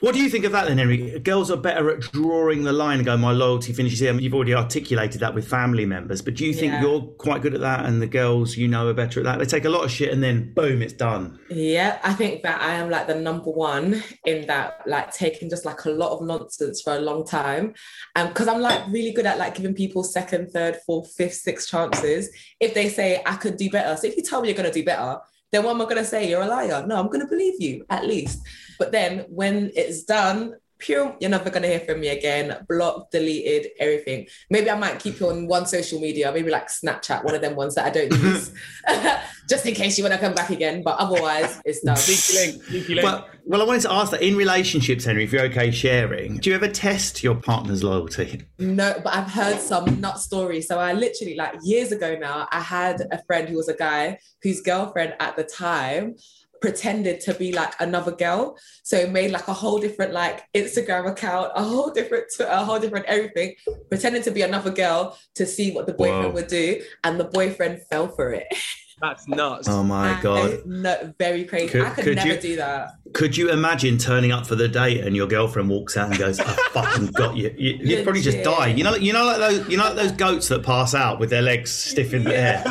what 0.03 0.15
do 0.17 0.21
you 0.21 0.29
think 0.29 0.45
of 0.45 0.51
that 0.51 0.67
then, 0.67 0.79
Henry? 0.79 1.17
Girls 1.21 1.49
are 1.49 1.57
better 1.57 1.89
at 1.89 2.01
drawing 2.01 2.65
the 2.65 2.73
line 2.73 2.99
and 2.99 3.07
going, 3.07 3.21
my 3.21 3.31
loyalty 3.31 3.73
finishes 3.73 4.01
here. 4.01 4.11
I 4.11 4.13
mean, 4.13 4.25
you've 4.25 4.35
already 4.35 4.53
articulated 4.53 5.21
that 5.21 5.33
with 5.33 5.47
family 5.47 5.87
members, 5.87 6.21
but 6.21 6.35
do 6.35 6.45
you 6.45 6.53
think 6.53 6.73
yeah. 6.73 6.83
you're 6.83 7.03
quite 7.03 7.41
good 7.41 7.55
at 7.55 7.61
that 7.61 7.87
and 7.87 8.03
the 8.03 8.09
girls 8.09 8.57
you 8.57 8.67
know 8.67 8.89
are 8.89 8.95
better 8.95 9.21
at 9.21 9.25
that? 9.27 9.39
They 9.39 9.45
take 9.45 9.65
a 9.65 9.71
lot 9.71 9.85
of 9.85 9.93
shit 9.93 10.13
and 10.13 10.21
then 10.21 10.53
boom, 10.55 10.83
it's 10.83 10.93
done. 10.93 11.39
Yeah, 11.49 12.01
I 12.03 12.15
think 12.15 12.43
that 12.43 12.61
I 12.61 12.75
am 12.75 12.91
like 12.91 13.07
the 13.07 13.15
number 13.15 13.53
one 13.53 14.03
in 14.27 14.49
that, 14.49 14.81
like 14.87 15.13
taking 15.13 15.49
just 15.49 15.65
like 15.65 15.85
a 15.85 15.91
lot 15.91 16.11
of 16.11 16.27
nonsense 16.27 16.83
for 16.83 16.95
a 16.95 17.01
long 17.01 17.25
time. 17.25 17.67
Um, 17.67 17.73
and 18.17 18.29
because 18.31 18.49
I'm 18.49 18.61
like 18.61 18.85
really 18.89 19.13
good 19.13 19.27
at 19.27 19.39
like 19.39 19.55
giving 19.55 19.73
people 19.73 20.03
second, 20.03 20.51
third, 20.51 20.79
fourth, 20.85 21.13
fifth, 21.13 21.35
sixth 21.35 21.69
chances 21.69 22.29
if 22.59 22.75
they 22.75 22.89
say 22.89 23.23
I 23.25 23.37
could 23.37 23.57
do 23.57 23.71
better. 23.71 23.97
So 23.97 24.09
if 24.09 24.17
you 24.17 24.25
tell 24.25 24.41
me 24.41 24.49
you're 24.49 24.57
going 24.57 24.69
to 24.69 24.77
do 24.77 24.85
better, 24.85 25.21
then 25.53 25.63
what 25.63 25.75
am 25.75 25.83
I 25.83 25.85
going 25.85 25.97
to 25.99 26.05
say? 26.05 26.29
You're 26.29 26.43
a 26.43 26.49
liar. 26.49 26.85
No, 26.87 26.99
I'm 26.99 27.07
going 27.07 27.21
to 27.21 27.27
believe 27.27 27.61
you 27.61 27.85
at 27.91 28.07
least. 28.07 28.41
But 28.83 28.91
then 28.91 29.27
when 29.29 29.71
it's 29.77 30.03
done, 30.03 30.57
Pew, 30.81 31.15
you're 31.21 31.31
never 31.31 31.51
gonna 31.51 31.69
hear 31.69 31.79
from 31.79 32.01
me 32.01 32.09
again. 32.09 32.67
Blocked, 32.69 33.13
deleted, 33.13 33.69
everything. 33.79 34.27
Maybe 34.51 34.69
I 34.69 34.77
might 34.77 34.99
keep 34.99 35.21
you 35.21 35.29
on 35.29 35.47
one 35.47 35.67
social 35.67 36.01
media, 36.01 36.33
maybe 36.33 36.51
like 36.51 36.67
Snapchat, 36.67 37.23
one 37.23 37.37
of 37.37 37.41
them 37.41 37.55
ones 37.55 37.77
that 37.77 37.87
I 37.87 37.91
don't 37.91 38.11
use, 38.23 38.53
just 39.49 39.65
in 39.67 39.75
case 39.75 39.97
you 39.97 40.03
want 40.03 40.15
to 40.15 40.19
come 40.19 40.35
back 40.35 40.51
again. 40.51 40.83
But 40.83 40.99
otherwise, 40.99 41.63
it's 41.65 41.83
done. 41.83 41.97
Sneaky 41.97 42.51
link, 42.51 42.65
sneaky 42.65 42.95
link. 42.97 43.05
Well, 43.05 43.29
well, 43.45 43.63
I 43.63 43.65
wanted 43.65 43.83
to 43.83 43.93
ask 43.93 44.11
that 44.11 44.23
in 44.23 44.35
relationships, 44.35 45.05
Henry, 45.05 45.23
if 45.23 45.33
you're 45.33 45.45
okay 45.45 45.71
sharing, 45.71 46.39
do 46.39 46.51
you 46.51 46.57
ever 46.57 46.67
test 46.67 47.23
your 47.23 47.37
partner's 47.37 47.85
loyalty? 47.85 48.43
No, 48.59 49.01
but 49.05 49.15
I've 49.15 49.31
heard 49.31 49.61
some 49.61 50.01
nut 50.01 50.19
stories. 50.19 50.67
So 50.67 50.81
I 50.81 50.93
literally, 50.95 51.37
like 51.37 51.55
years 51.63 51.93
ago 51.93 52.17
now, 52.21 52.49
I 52.51 52.59
had 52.59 53.07
a 53.13 53.23
friend 53.23 53.49
who 53.49 53.57
was 53.59 53.69
a 53.69 53.77
guy 53.77 54.19
whose 54.43 54.61
girlfriend 54.61 55.15
at 55.21 55.37
the 55.37 55.45
time 55.45 56.17
pretended 56.63 57.21
to 57.21 57.35
be 57.35 57.53
like 57.53 57.75
another 57.81 58.13
girl. 58.13 58.57
So 58.85 59.07
made 59.09 59.33
like 59.33 59.49
a 59.49 59.53
whole 59.53 59.79
different 59.79 60.13
like 60.13 60.45
Instagram 60.55 61.11
account, 61.11 61.51
a 61.55 61.63
whole 61.63 61.91
different 61.91 62.27
a 62.41 62.65
whole 62.65 62.79
different 62.79 63.07
everything, 63.07 63.57
pretending 63.91 64.23
to 64.23 64.31
be 64.31 64.43
another 64.43 64.71
girl 64.71 65.19
to 65.35 65.45
see 65.45 65.73
what 65.73 65.87
the 65.87 65.93
boyfriend 65.93 66.27
Whoa. 66.27 66.31
would 66.31 66.47
do. 66.47 66.81
And 67.05 67.21
the 67.21 67.25
boyfriend 67.25 67.83
fell 67.91 68.09
for 68.09 68.33
it. 68.33 68.47
That's 69.03 69.27
nuts. 69.29 69.69
Oh 69.69 69.83
my 69.83 70.19
God. 70.23 70.65
no, 70.65 71.13
very 71.19 71.45
crazy. 71.45 71.69
Could- 71.69 71.83
I 71.83 71.91
could, 71.91 72.05
could 72.05 72.17
never 72.17 72.35
you- 72.35 72.41
do 72.41 72.57
that. 72.57 72.95
Could 73.13 73.37
you 73.37 73.51
imagine 73.51 73.99
turning 73.99 74.33
up 74.33 74.47
for 74.47 74.55
the 74.55 74.69
date 74.69 75.01
and 75.05 75.15
your 75.15 75.27
girlfriend 75.27 75.69
walks 75.69 75.97
out 75.99 76.09
and 76.11 76.19
goes, 76.19 76.41
"I 76.41 76.45
fucking 76.73 77.09
got 77.09 77.37
you"? 77.37 77.53
you 77.59 77.73
you'd 77.83 78.05
probably 78.05 78.23
just 78.23 78.39
Legit. 78.39 78.45
die. 78.59 78.67
You 78.69 78.85
know, 78.85 78.95
you 78.95 79.13
know, 79.13 79.25
like 79.27 79.39
those, 79.39 79.69
you 79.69 79.77
know, 79.77 79.85
like 79.85 79.97
those 79.97 80.13
goats 80.13 80.49
that 80.49 80.63
pass 80.63 80.95
out 80.95 81.19
with 81.21 81.29
their 81.29 81.43
legs 81.43 81.71
stiff 81.71 82.15
in 82.15 82.25
the 82.25 82.35
air. 82.35 82.65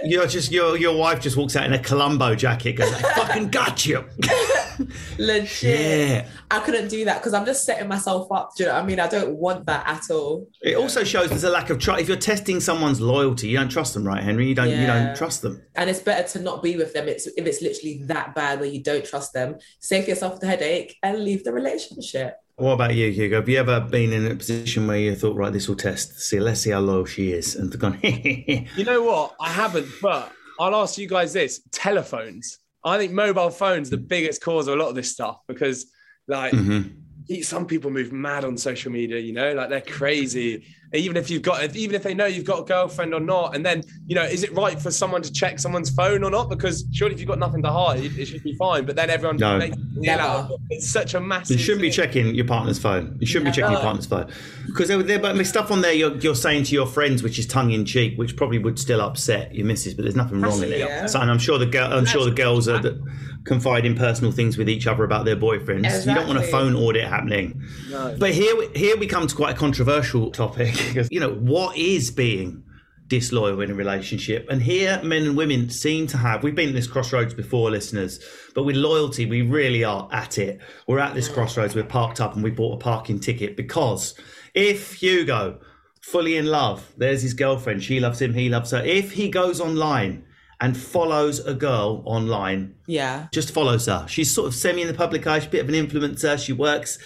You're 0.04 0.26
just 0.26 0.52
your 0.52 0.76
your 0.76 0.96
wife 0.96 1.20
just 1.20 1.36
walks 1.36 1.56
out 1.56 1.64
in 1.64 1.72
a 1.72 1.78
Columbo 1.78 2.34
jacket, 2.34 2.72
goes, 2.74 2.92
"I 2.92 3.00
fucking 3.14 3.48
got 3.48 3.86
you." 3.86 4.04
Legit. 5.18 5.62
Yeah. 5.62 6.28
I 6.50 6.60
couldn't 6.60 6.88
do 6.88 7.04
that 7.04 7.18
because 7.18 7.34
I'm 7.34 7.44
just 7.44 7.64
setting 7.64 7.88
myself 7.88 8.30
up. 8.30 8.50
Do 8.56 8.62
you 8.62 8.68
know 8.68 8.74
what 8.74 8.84
I 8.84 8.86
mean? 8.86 9.00
I 9.00 9.08
don't 9.08 9.36
want 9.36 9.66
that 9.66 9.86
at 9.86 10.10
all. 10.10 10.48
It 10.62 10.76
also 10.76 11.04
shows 11.04 11.28
there's 11.30 11.44
a 11.44 11.50
lack 11.50 11.70
of 11.70 11.78
trust. 11.78 12.00
If 12.00 12.08
you're 12.08 12.16
testing 12.16 12.60
someone's 12.60 13.00
loyalty, 13.00 13.48
you 13.48 13.58
don't 13.58 13.68
trust 13.68 13.94
them, 13.94 14.06
right, 14.06 14.22
Henry? 14.22 14.46
You 14.46 14.54
don't. 14.54 14.68
You 14.70 14.86
don't 14.86 15.16
trust 15.16 15.42
them. 15.42 15.62
And 15.74 15.90
it's 15.90 16.00
better 16.00 16.26
to 16.28 16.40
not 16.40 16.62
be 16.62 16.76
with 16.76 16.92
them 16.92 17.08
it's, 17.08 17.26
if 17.26 17.46
it's 17.46 17.62
literally 17.62 18.02
that 18.04 18.34
bad 18.34 18.60
where 18.60 18.68
you 18.68 18.82
don't 18.82 19.04
trust 19.04 19.32
them. 19.32 19.56
Save 19.80 20.08
yourself 20.08 20.40
the 20.40 20.46
headache 20.46 20.96
and 21.02 21.24
leave 21.24 21.44
the 21.44 21.52
relationship. 21.52 22.36
What 22.56 22.72
about 22.72 22.94
you, 22.94 23.10
Hugo? 23.10 23.36
Have 23.36 23.48
you 23.48 23.58
ever 23.58 23.80
been 23.80 24.12
in 24.12 24.26
a 24.26 24.34
position 24.34 24.88
where 24.88 24.98
you 24.98 25.14
thought, 25.14 25.36
right, 25.36 25.52
this 25.52 25.68
will 25.68 25.76
test, 25.76 26.18
see, 26.20 26.40
let's 26.40 26.60
see 26.60 26.70
how 26.70 26.80
loyal 26.80 27.04
she 27.04 27.32
is, 27.32 27.54
and 27.54 27.76
gone, 27.78 28.00
You 28.02 28.84
know 28.84 29.02
what? 29.02 29.36
I 29.40 29.50
haven't, 29.50 29.86
but 30.02 30.32
I'll 30.58 30.74
ask 30.74 30.98
you 30.98 31.06
guys 31.06 31.32
this: 31.32 31.60
telephones. 31.70 32.58
I 32.84 32.96
think 32.98 33.12
mobile 33.12 33.50
phones 33.50 33.90
the 33.90 33.96
biggest 33.96 34.40
cause 34.42 34.68
of 34.68 34.74
a 34.74 34.76
lot 34.76 34.88
of 34.88 34.94
this 34.94 35.10
stuff 35.10 35.40
because, 35.48 35.86
like, 36.26 36.52
Mm-hmm. 36.52 37.42
some 37.42 37.66
people 37.66 37.90
move 37.90 38.12
mad 38.12 38.44
on 38.44 38.56
social 38.56 38.90
media. 38.92 39.18
You 39.18 39.32
know, 39.32 39.52
like 39.54 39.68
they're 39.68 39.80
crazy. 39.80 40.64
Even 40.94 41.16
if 41.16 41.28
you've 41.30 41.42
got, 41.42 41.76
even 41.76 41.94
if 41.94 42.02
they 42.02 42.14
know 42.14 42.24
you've 42.26 42.44
got 42.46 42.60
a 42.60 42.64
girlfriend 42.64 43.12
or 43.12 43.20
not, 43.20 43.54
and 43.54 43.64
then 43.64 43.82
you 44.06 44.14
know, 44.14 44.22
is 44.22 44.42
it 44.42 44.52
right 44.54 44.80
for 44.80 44.90
someone 44.90 45.20
to 45.22 45.32
check 45.32 45.58
someone's 45.58 45.90
phone 45.90 46.24
or 46.24 46.30
not? 46.30 46.48
Because 46.48 46.84
surely, 46.92 47.14
if 47.14 47.20
you've 47.20 47.28
got 47.28 47.38
nothing 47.38 47.62
to 47.62 47.70
hide, 47.70 48.04
it 48.04 48.26
should 48.26 48.42
be 48.42 48.54
fine. 48.54 48.86
But 48.86 48.96
then 48.96 49.10
everyone, 49.10 49.36
No. 49.36 49.58
makes 49.58 49.76
it 49.76 49.82
Never. 49.96 50.48
it's 50.70 50.88
such 50.90 51.14
a 51.14 51.20
massive. 51.20 51.58
You 51.58 51.62
shouldn't 51.62 51.82
be 51.82 51.90
checking 51.90 52.34
your 52.34 52.46
partner's 52.46 52.78
phone. 52.78 53.16
You 53.20 53.26
shouldn't 53.26 53.52
be 53.54 53.60
checking 53.60 53.72
your 53.72 53.80
partner's 53.82 54.06
phone 54.06 54.30
because 54.66 54.88
there, 54.88 55.02
there 55.02 55.20
might 55.20 55.32
be 55.36 55.44
stuff 55.44 55.70
on 55.70 55.80
there 55.80 55.92
you're, 55.92 56.16
you're 56.18 56.34
saying 56.34 56.64
to 56.64 56.74
your 56.74 56.86
friends, 56.86 57.22
which 57.22 57.38
is 57.38 57.46
tongue 57.46 57.70
in 57.72 57.84
cheek, 57.84 58.16
which 58.16 58.36
probably 58.36 58.58
would 58.58 58.78
still 58.78 59.00
upset 59.00 59.54
your 59.54 59.66
missus, 59.66 59.94
but 59.94 60.02
there's 60.02 60.16
nothing 60.16 60.40
wrong 60.40 60.62
in 60.62 60.72
it. 60.72 60.78
Yeah. 60.78 61.06
So, 61.06 61.20
and 61.20 61.30
I'm 61.30 61.38
sure 61.38 61.58
the 61.58 61.66
girl, 61.66 61.92
I'm 61.92 62.06
sure 62.06 62.24
the 62.24 62.30
girls 62.30 62.68
are 62.68 62.78
that 62.78 62.98
confide 63.44 63.86
in 63.86 63.94
personal 63.94 64.30
things 64.30 64.58
with 64.58 64.68
each 64.68 64.86
other 64.86 65.04
about 65.04 65.24
their 65.24 65.36
boyfriends. 65.36 66.06
You 66.06 66.14
don't 66.14 66.26
want 66.26 66.38
a 66.38 66.42
phone 66.42 66.74
audit 66.74 67.04
happening. 67.06 67.62
no. 67.90 68.14
But 68.18 68.32
here, 68.32 68.54
here 68.74 68.96
we 68.96 69.06
come 69.06 69.26
to 69.26 69.34
quite 69.34 69.54
a 69.56 69.58
controversial 69.58 70.30
topic. 70.30 70.74
Because, 70.86 71.08
you 71.10 71.20
know, 71.20 71.32
what 71.34 71.76
is 71.76 72.10
being 72.10 72.62
disloyal 73.06 73.60
in 73.60 73.70
a 73.70 73.74
relationship? 73.74 74.46
And 74.50 74.62
here, 74.62 75.00
men 75.02 75.22
and 75.24 75.36
women 75.36 75.70
seem 75.70 76.06
to 76.08 76.16
have. 76.18 76.42
We've 76.42 76.54
been 76.54 76.68
at 76.70 76.74
this 76.74 76.86
crossroads 76.86 77.34
before, 77.34 77.70
listeners. 77.70 78.20
But 78.54 78.64
with 78.64 78.76
loyalty, 78.76 79.26
we 79.26 79.42
really 79.42 79.84
are 79.84 80.08
at 80.12 80.38
it. 80.38 80.60
We're 80.86 80.98
at 80.98 81.14
this 81.14 81.28
crossroads. 81.28 81.74
We're 81.74 81.84
parked 81.84 82.20
up 82.20 82.34
and 82.34 82.42
we 82.44 82.50
bought 82.50 82.74
a 82.74 82.78
parking 82.78 83.20
ticket 83.20 83.56
because 83.56 84.14
if 84.54 84.94
Hugo, 84.94 85.60
fully 86.02 86.36
in 86.36 86.46
love, 86.46 86.92
there's 86.96 87.22
his 87.22 87.34
girlfriend. 87.34 87.82
She 87.82 88.00
loves 88.00 88.20
him. 88.20 88.34
He 88.34 88.48
loves 88.48 88.70
her. 88.72 88.82
If 88.84 89.12
he 89.12 89.28
goes 89.30 89.60
online 89.60 90.24
and 90.60 90.76
follows 90.76 91.38
a 91.38 91.54
girl 91.54 92.02
online 92.04 92.74
Yeah. 92.86 93.28
just 93.32 93.52
follows 93.52 93.86
her. 93.86 94.04
She's 94.08 94.34
sort 94.34 94.48
of 94.48 94.54
semi 94.56 94.82
in 94.82 94.88
the 94.88 94.94
public 94.94 95.24
eye. 95.26 95.38
She's 95.38 95.46
a 95.46 95.50
bit 95.50 95.60
of 95.62 95.68
an 95.68 95.74
influencer. 95.74 96.36
She 96.44 96.52
works 96.52 96.98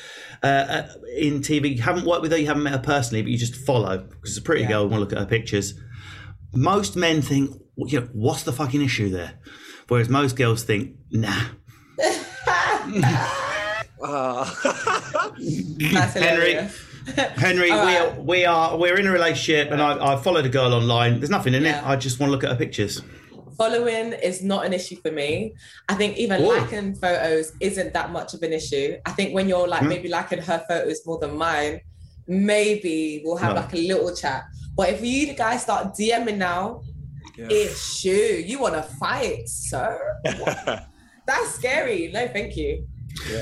uh, 0.43 0.47
uh, 0.47 0.89
in 1.17 1.41
TV. 1.41 1.77
You 1.77 1.83
haven't 1.83 2.05
worked 2.05 2.23
with 2.23 2.33
her, 2.33 2.39
you 2.39 2.47
haven't 2.47 2.63
met 2.65 2.73
her 2.73 2.79
personally, 2.79 3.23
but 3.23 3.31
you 3.31 3.39
just 3.39 3.55
follow 3.57 3.99
because 3.99 4.31
it's 4.31 4.39
a 4.39 4.43
pretty 4.43 4.65
girl. 4.67 4.83
You 4.85 4.89
want 4.89 4.95
to 4.97 5.01
look 5.01 5.13
at 5.13 5.19
her 5.19 5.27
pictures. 5.27 5.75
Most 6.55 6.97
men 6.97 7.23
think, 7.23 7.51
you 7.77 8.01
know, 8.01 8.09
what's 8.13 8.43
the 8.43 8.53
fucking 8.53 8.83
issue 8.83 9.09
there? 9.11 9.35
Whereas 9.89 10.09
most 10.09 10.37
girls 10.37 10.65
think, 10.65 10.97
nah. 11.11 11.41
That's 14.03 16.15
Henry, 16.15 16.55
hilarious. 16.55 16.85
Henry, 17.37 17.71
All 17.71 17.87
we 17.87 17.97
are 17.97 18.21
we 18.21 18.45
are 18.45 18.77
we're 18.77 18.99
in 18.99 19.07
a 19.07 19.13
relationship, 19.13 19.71
and 19.71 19.81
I, 19.81 20.15
I 20.15 20.17
followed 20.21 20.45
a 20.47 20.49
girl 20.49 20.75
online. 20.75 21.21
There's 21.21 21.31
nothing 21.31 21.55
in 21.55 21.63
Yeah. 21.65 21.79
it. 21.81 21.87
I 21.87 21.97
just 21.97 22.19
want 22.21 22.29
to 22.29 22.33
look 22.33 22.45
at 22.45 22.51
her 22.51 22.57
pictures. 22.57 23.01
Following 23.57 24.13
is 24.15 24.43
not 24.43 24.65
an 24.67 24.73
issue 24.73 24.97
for 24.97 25.11
me. 25.11 25.55
I 25.89 25.95
think 25.95 26.17
even 26.17 26.43
Ooh. 26.43 26.49
liking 26.49 26.95
photos 26.95 27.53
isn't 27.61 27.93
that 27.95 28.11
much 28.13 28.35
of 28.35 28.43
an 28.43 28.53
issue. 28.53 28.97
I 29.07 29.13
think 29.13 29.35
when 29.35 29.49
you're 29.49 29.65
Hmm. 29.65 29.71
like 29.71 29.83
maybe 29.85 30.09
liking 30.09 30.41
her 30.41 30.65
photos 30.69 31.05
more 31.07 31.19
than 31.19 31.37
mine, 31.37 31.81
maybe 32.27 33.23
we'll 33.25 33.37
have 33.37 33.55
No. 33.55 33.61
like 33.61 33.73
a 33.75 33.77
little 33.77 34.15
chat. 34.15 34.45
But 34.77 34.89
if 34.91 35.05
you 35.05 35.35
guys 35.35 35.63
start 35.63 35.95
DMing 35.95 36.39
now, 36.39 36.83
it's 37.37 38.05
you. 38.05 38.15
You 38.47 38.59
want 38.61 38.75
to 38.75 38.83
fight, 38.83 39.49
sir? 39.49 39.99
That's 41.27 41.55
scary. 41.55 42.11
No, 42.13 42.27
thank 42.29 42.57
you. 42.57 42.87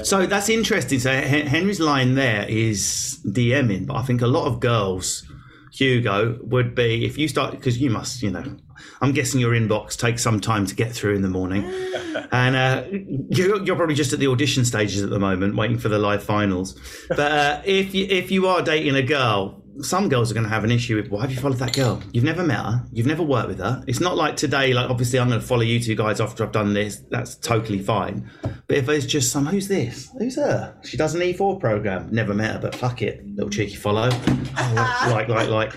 So 0.02 0.26
that's 0.26 0.48
interesting. 0.48 0.98
So 0.98 1.12
Henry's 1.12 1.78
line 1.80 2.14
there 2.16 2.44
is 2.48 3.20
DMing, 3.24 3.86
but 3.86 3.94
I 3.96 4.02
think 4.02 4.20
a 4.20 4.26
lot 4.26 4.46
of 4.46 4.58
girls, 4.60 5.24
Hugo, 5.72 6.38
would 6.42 6.74
be 6.74 7.04
if 7.04 7.16
you 7.16 7.28
start 7.28 7.52
because 7.52 7.78
you 7.78 7.88
must, 7.88 8.20
you 8.22 8.30
know, 8.30 8.56
I'm 9.00 9.12
guessing 9.12 9.40
your 9.40 9.52
inbox 9.52 9.96
takes 9.96 10.22
some 10.22 10.40
time 10.40 10.66
to 10.66 10.74
get 10.74 10.92
through 10.92 11.14
in 11.14 11.22
the 11.22 11.28
morning, 11.28 11.64
and 12.32 12.56
uh, 12.56 12.84
you're, 12.90 13.62
you're 13.64 13.76
probably 13.76 13.94
just 13.94 14.12
at 14.12 14.18
the 14.18 14.28
audition 14.28 14.64
stages 14.64 15.02
at 15.02 15.10
the 15.10 15.18
moment, 15.18 15.56
waiting 15.56 15.78
for 15.78 15.88
the 15.88 15.98
live 15.98 16.22
finals. 16.22 16.78
But 17.08 17.20
uh, 17.20 17.62
if 17.66 17.94
you, 17.94 18.06
if 18.08 18.30
you 18.30 18.46
are 18.46 18.62
dating 18.62 18.96
a 18.96 19.02
girl. 19.02 19.56
Some 19.82 20.10
girls 20.10 20.30
are 20.30 20.34
going 20.34 20.44
to 20.44 20.50
have 20.50 20.64
an 20.64 20.72
issue 20.72 20.96
with 20.96 21.08
why 21.08 21.22
have 21.22 21.30
you 21.30 21.38
followed 21.38 21.58
that 21.58 21.72
girl? 21.72 22.02
You've 22.12 22.24
never 22.24 22.42
met 22.42 22.58
her. 22.58 22.84
You've 22.92 23.06
never 23.06 23.22
worked 23.22 23.48
with 23.48 23.60
her. 23.60 23.82
It's 23.86 24.00
not 24.00 24.14
like 24.14 24.36
today. 24.36 24.74
Like 24.74 24.90
obviously, 24.90 25.18
I'm 25.18 25.28
going 25.28 25.40
to 25.40 25.46
follow 25.46 25.62
you 25.62 25.80
two 25.80 25.94
guys 25.94 26.20
after 26.20 26.44
I've 26.44 26.52
done 26.52 26.74
this. 26.74 26.96
That's 27.08 27.36
totally 27.36 27.78
fine. 27.78 28.28
But 28.42 28.76
if 28.76 28.86
there's 28.86 29.06
just 29.06 29.32
some, 29.32 29.46
who's 29.46 29.68
this? 29.68 30.10
Who's 30.18 30.36
her? 30.36 30.76
She 30.84 30.98
does 30.98 31.14
an 31.14 31.22
E4 31.22 31.58
program. 31.58 32.08
Never 32.10 32.34
met 32.34 32.56
her, 32.56 32.58
but 32.58 32.74
fuck 32.74 33.00
it, 33.00 33.26
little 33.34 33.48
cheeky 33.48 33.76
follow. 33.76 34.10
Oh, 34.12 35.08
like, 35.12 35.28
like, 35.28 35.48
like. 35.48 35.72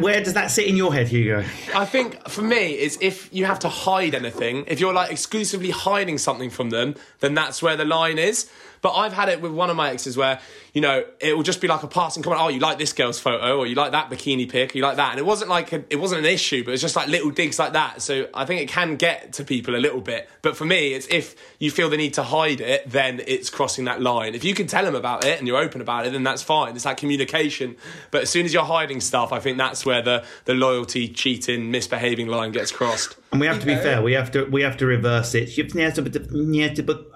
Where 0.00 0.22
does 0.22 0.34
that 0.34 0.50
sit 0.50 0.66
in 0.66 0.76
your 0.76 0.92
head, 0.92 1.08
Hugo? 1.08 1.44
I 1.74 1.84
think 1.84 2.28
for 2.28 2.42
me 2.42 2.78
is 2.78 2.98
if 3.00 3.32
you 3.32 3.46
have 3.46 3.58
to 3.60 3.68
hide 3.68 4.14
anything, 4.14 4.64
if 4.66 4.80
you're 4.80 4.92
like 4.92 5.10
exclusively 5.10 5.70
hiding 5.70 6.18
something 6.18 6.50
from 6.50 6.70
them, 6.70 6.94
then 7.20 7.34
that's 7.34 7.62
where 7.62 7.76
the 7.76 7.84
line 7.84 8.18
is. 8.18 8.50
But 8.82 8.92
I've 8.92 9.12
had 9.12 9.28
it 9.28 9.40
with 9.40 9.52
one 9.52 9.70
of 9.70 9.76
my 9.76 9.90
exes 9.90 10.16
where, 10.16 10.40
you 10.72 10.80
know, 10.80 11.04
it 11.20 11.36
will 11.36 11.42
just 11.42 11.60
be 11.60 11.68
like 11.68 11.82
a 11.82 11.88
passing 11.88 12.22
comment, 12.22 12.42
oh, 12.42 12.48
you 12.48 12.60
like 12.60 12.78
this 12.78 12.92
girl's 12.92 13.18
photo, 13.18 13.58
or 13.58 13.66
you 13.66 13.74
like 13.74 13.92
that 13.92 14.10
bikini 14.10 14.48
pic, 14.48 14.74
or 14.74 14.78
you 14.78 14.84
like 14.84 14.96
that. 14.96 15.10
And 15.10 15.18
it 15.18 15.26
wasn't 15.26 15.50
like, 15.50 15.72
a, 15.72 15.84
it 15.90 15.96
wasn't 15.96 16.20
an 16.20 16.26
issue, 16.26 16.64
but 16.64 16.74
it's 16.74 16.82
just 16.82 16.96
like 16.96 17.08
little 17.08 17.30
digs 17.30 17.58
like 17.58 17.72
that. 17.72 18.02
So 18.02 18.28
I 18.34 18.44
think 18.44 18.60
it 18.60 18.68
can 18.68 18.96
get 18.96 19.34
to 19.34 19.44
people 19.44 19.74
a 19.74 19.78
little 19.78 20.00
bit. 20.00 20.28
But 20.42 20.56
for 20.56 20.64
me, 20.64 20.92
it's 20.92 21.06
if 21.08 21.34
you 21.58 21.70
feel 21.70 21.88
the 21.88 21.96
need 21.96 22.14
to 22.14 22.22
hide 22.22 22.60
it, 22.60 22.88
then 22.90 23.22
it's 23.26 23.50
crossing 23.50 23.86
that 23.86 24.00
line. 24.00 24.34
If 24.34 24.44
you 24.44 24.54
can 24.54 24.66
tell 24.66 24.84
them 24.84 24.94
about 24.94 25.24
it 25.24 25.38
and 25.38 25.46
you're 25.46 25.58
open 25.58 25.80
about 25.80 26.06
it, 26.06 26.12
then 26.12 26.22
that's 26.22 26.42
fine. 26.42 26.76
It's 26.76 26.84
like 26.84 26.96
communication. 26.96 27.76
But 28.10 28.22
as 28.22 28.30
soon 28.30 28.44
as 28.44 28.52
you're 28.52 28.64
hiding 28.64 29.00
stuff, 29.00 29.32
I 29.32 29.40
think 29.40 29.58
that's 29.58 29.86
where 29.86 30.02
the, 30.02 30.24
the 30.44 30.54
loyalty, 30.54 31.08
cheating, 31.08 31.70
misbehaving 31.70 32.28
line 32.28 32.52
gets 32.52 32.70
crossed. 32.70 33.16
And 33.32 33.40
we 33.40 33.46
have 33.46 33.60
to 33.60 33.66
be 33.66 33.74
fair. 33.74 34.02
We 34.02 34.12
have 34.14 34.30
to 34.32 34.44
we 34.44 34.62
have 34.62 34.76
to 34.78 34.86
reverse 34.86 35.34
it. 35.34 35.50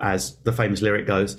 As 0.00 0.36
the 0.42 0.52
famous 0.52 0.82
lyric 0.82 1.06
goes. 1.06 1.36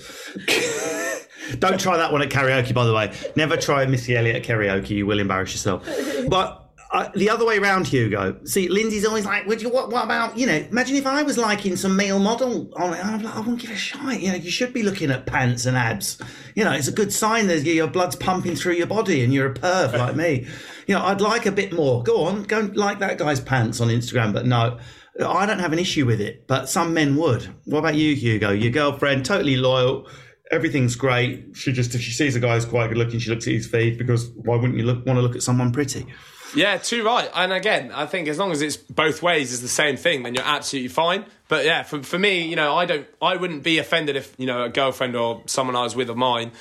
Don't 1.60 1.80
try 1.80 1.97
that 1.97 2.12
one 2.12 2.21
at 2.21 2.30
karaoke, 2.30 2.74
by 2.74 2.86
the 2.86 2.93
way. 2.93 3.13
Never 3.36 3.58
try 3.58 3.86
Missy 3.86 4.15
Elliott 4.15 4.38
at 4.38 4.43
karaoke. 4.43 4.91
You 4.91 5.06
will 5.06 5.19
embarrass 5.19 5.52
yourself. 5.52 5.88
But 6.28 6.62
uh, 6.91 7.10
the 7.15 7.30
other 7.30 7.45
way 7.45 7.58
round, 7.58 7.88
Hugo. 7.88 8.38
See, 8.43 8.67
Lindsay's 8.67 9.06
always 9.06 9.26
like, 9.26 9.45
"Would 9.47 9.62
you? 9.62 9.69
What, 9.69 9.91
what 9.91 10.04
about 10.04 10.38
you 10.38 10.45
know? 10.45 10.56
Imagine 10.56 10.97
if 10.97 11.08
I 11.08 11.24
was 11.24 11.38
liking 11.38 11.78
some 11.78 11.95
male 11.95 12.19
model 12.19 12.69
on 12.76 12.93
it. 12.93 13.06
I'm 13.06 13.24
like, 13.24 13.34
I 13.34 13.39
won't 13.39 13.60
give 13.60 13.71
a 13.71 13.76
shit. 13.76 14.02
You 14.21 14.32
know, 14.32 14.36
you 14.36 14.52
should 14.52 14.74
be 14.74 14.84
looking 14.84 15.10
at 15.10 15.26
pants 15.26 15.65
and 15.65 15.78
abs. 15.78 16.21
You 16.54 16.65
know, 16.65 16.74
it's 16.74 16.89
a 16.89 16.91
good 16.91 17.13
sign 17.13 17.47
that 17.47 17.63
your 17.63 17.88
blood's 17.88 18.17
pumping 18.17 18.58
through 18.58 18.74
your 18.74 18.88
body 18.88 19.24
and 19.24 19.34
you're 19.34 19.52
a 19.52 19.54
perv 19.54 19.97
like 19.97 20.17
me. 20.17 20.47
You 20.86 20.95
know, 20.95 21.06
I'd 21.06 21.21
like 21.21 21.45
a 21.45 21.52
bit 21.52 21.71
more. 21.71 22.04
Go 22.04 22.26
on, 22.26 22.43
go 22.43 22.60
and 22.60 22.76
like 22.76 23.00
that 23.00 23.17
guy's 23.17 23.39
pants 23.39 23.80
on 23.80 23.88
Instagram. 23.88 24.34
But 24.34 24.45
no, 24.45 24.78
I 25.19 25.45
don't 25.45 25.60
have 25.60 25.74
an 25.74 25.80
issue 25.80 26.06
with 26.06 26.21
it. 26.21 26.47
But 26.47 26.69
some 26.69 26.93
men 26.93 27.15
would. 27.17 27.43
What 27.65 27.80
about 27.80 27.95
you, 27.95 28.15
Hugo? 28.15 28.52
Your 28.52 28.71
girlfriend, 28.71 29.26
totally 29.26 29.58
loyal. 29.58 30.08
everything's 30.52 30.95
great. 30.95 31.56
She 31.56 31.71
just 31.71 31.95
if 31.95 32.02
she 32.02 32.12
sees 32.12 32.36
a 32.36 32.39
guy 32.39 32.56
who's 32.56 32.65
quite 32.65 32.88
good 32.89 32.97
looking, 32.97 33.19
she 33.19 33.30
looks 33.30 33.47
at 33.47 33.54
his 33.54 33.67
feed 33.67 33.97
because 33.97 34.30
why 34.32 34.58
wouldn't 34.58 34.78
you 34.78 34.86
look, 34.86 35.06
want 35.06 35.17
to 35.17 35.21
look 35.21 35.36
at 35.36 35.43
someone 35.43 35.71
pretty? 35.71 36.06
Yeah, 36.53 36.77
too 36.77 37.03
right. 37.05 37.29
And 37.33 37.53
again, 37.53 37.91
I 37.93 38.05
think 38.05 38.27
as 38.27 38.37
long 38.37 38.51
as 38.51 38.61
it's 38.61 38.75
both 38.77 39.23
ways 39.23 39.51
is 39.53 39.61
the 39.61 39.67
same 39.67 39.95
thing, 39.95 40.23
then 40.23 40.35
you're 40.35 40.43
absolutely 40.43 40.89
fine. 40.89 41.25
But 41.47 41.65
yeah, 41.65 41.83
for, 41.83 42.01
for 42.03 42.17
me, 42.17 42.47
you 42.47 42.55
know, 42.55 42.75
I 42.75 42.85
don't, 42.85 43.05
I 43.21 43.35
wouldn't 43.35 43.63
be 43.63 43.77
offended 43.77 44.15
if 44.15 44.33
you 44.37 44.45
know 44.45 44.63
a 44.63 44.69
girlfriend 44.69 45.15
or 45.15 45.43
someone 45.47 45.75
I 45.75 45.83
was 45.83 45.95
with 45.95 46.09
of 46.09 46.17
mine 46.17 46.51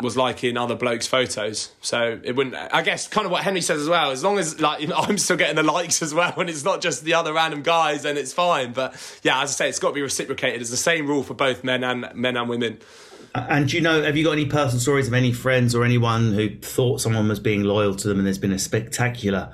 was 0.00 0.16
liking 0.16 0.56
other 0.56 0.74
blokes' 0.74 1.06
photos. 1.06 1.72
So 1.80 2.20
it 2.22 2.34
wouldn't. 2.34 2.56
I 2.56 2.82
guess 2.82 3.06
kind 3.06 3.26
of 3.26 3.30
what 3.30 3.44
Henry 3.44 3.60
says 3.60 3.80
as 3.80 3.88
well. 3.88 4.10
As 4.10 4.24
long 4.24 4.38
as 4.38 4.60
like 4.60 4.80
you 4.80 4.88
know, 4.88 4.96
I'm 4.98 5.18
still 5.18 5.36
getting 5.36 5.56
the 5.56 5.62
likes 5.62 6.02
as 6.02 6.12
well, 6.14 6.34
and 6.36 6.50
it's 6.50 6.64
not 6.64 6.80
just 6.80 7.04
the 7.04 7.14
other 7.14 7.32
random 7.32 7.62
guys, 7.62 8.02
then 8.02 8.16
it's 8.16 8.32
fine. 8.32 8.72
But 8.72 8.94
yeah, 9.22 9.42
as 9.42 9.50
I 9.50 9.52
say, 9.52 9.68
it's 9.68 9.78
got 9.78 9.88
to 9.88 9.94
be 9.94 10.02
reciprocated. 10.02 10.60
It's 10.60 10.70
the 10.70 10.76
same 10.76 11.06
rule 11.06 11.22
for 11.22 11.34
both 11.34 11.64
men 11.64 11.84
and 11.84 12.12
men 12.14 12.36
and 12.36 12.48
women. 12.48 12.78
And 13.34 13.68
do 13.68 13.76
you 13.76 13.82
know, 13.82 14.02
have 14.02 14.16
you 14.16 14.24
got 14.24 14.32
any 14.32 14.46
personal 14.46 14.80
stories 14.80 15.06
of 15.06 15.14
any 15.14 15.32
friends 15.32 15.74
or 15.74 15.84
anyone 15.84 16.32
who 16.32 16.58
thought 16.58 17.00
someone 17.00 17.28
was 17.28 17.38
being 17.38 17.62
loyal 17.62 17.94
to 17.94 18.08
them 18.08 18.18
and 18.18 18.26
there's 18.26 18.38
been 18.38 18.52
a 18.52 18.58
spectacular 18.58 19.52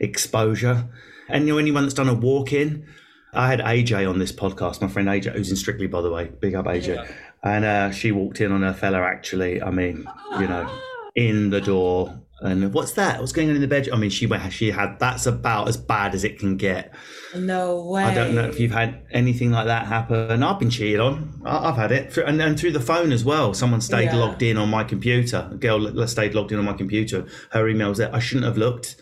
exposure? 0.00 0.88
And 1.28 1.46
you 1.46 1.54
know, 1.54 1.58
anyone 1.58 1.84
that's 1.84 1.94
done 1.94 2.08
a 2.08 2.14
walk 2.14 2.52
in? 2.52 2.86
I 3.32 3.48
had 3.48 3.60
AJ 3.60 4.08
on 4.08 4.18
this 4.18 4.32
podcast, 4.32 4.82
my 4.82 4.88
friend 4.88 5.08
AJ, 5.08 5.32
who's 5.32 5.50
in 5.50 5.56
Strictly, 5.56 5.86
by 5.86 6.02
the 6.02 6.10
way. 6.10 6.30
Big 6.40 6.54
up 6.54 6.66
AJ. 6.66 6.96
Yeah. 6.96 7.12
And 7.42 7.64
uh, 7.64 7.90
she 7.90 8.12
walked 8.12 8.40
in 8.40 8.52
on 8.52 8.62
her 8.62 8.74
fella, 8.74 9.00
actually. 9.00 9.62
I 9.62 9.70
mean, 9.70 10.06
you 10.38 10.46
know, 10.46 10.70
in 11.14 11.50
the 11.50 11.60
door. 11.60 12.20
And 12.42 12.74
what's 12.74 12.92
that? 12.92 13.20
What's 13.20 13.32
going 13.32 13.48
on 13.50 13.54
in 13.54 13.62
the 13.62 13.68
bedroom? 13.68 13.96
I 13.96 13.98
mean, 13.98 14.10
she 14.10 14.26
went, 14.26 14.52
she 14.52 14.70
had, 14.70 14.98
that's 14.98 15.26
about 15.26 15.68
as 15.68 15.76
bad 15.76 16.14
as 16.14 16.24
it 16.24 16.38
can 16.38 16.56
get. 16.56 16.92
No 17.36 17.84
way. 17.84 18.02
I 18.02 18.12
don't 18.12 18.34
know 18.34 18.44
if 18.44 18.58
you've 18.58 18.72
had 18.72 19.06
anything 19.12 19.52
like 19.52 19.66
that 19.66 19.86
happen. 19.86 20.42
I've 20.42 20.58
been 20.58 20.70
cheated 20.70 20.98
on. 21.00 21.40
I've 21.44 21.76
had 21.76 21.92
it, 21.92 22.16
and, 22.18 22.42
and 22.42 22.58
through 22.58 22.72
the 22.72 22.80
phone 22.80 23.12
as 23.12 23.24
well. 23.24 23.54
Someone 23.54 23.80
stayed 23.80 24.06
yeah. 24.06 24.16
logged 24.16 24.42
in 24.42 24.56
on 24.56 24.68
my 24.68 24.82
computer. 24.82 25.48
A 25.52 25.54
girl 25.54 26.06
stayed 26.08 26.34
logged 26.34 26.52
in 26.52 26.58
on 26.58 26.64
my 26.64 26.72
computer. 26.72 27.26
Her 27.50 27.68
email 27.68 27.90
was 27.90 27.98
there. 27.98 28.14
I 28.14 28.18
shouldn't 28.18 28.46
have 28.46 28.58
looked, 28.58 28.96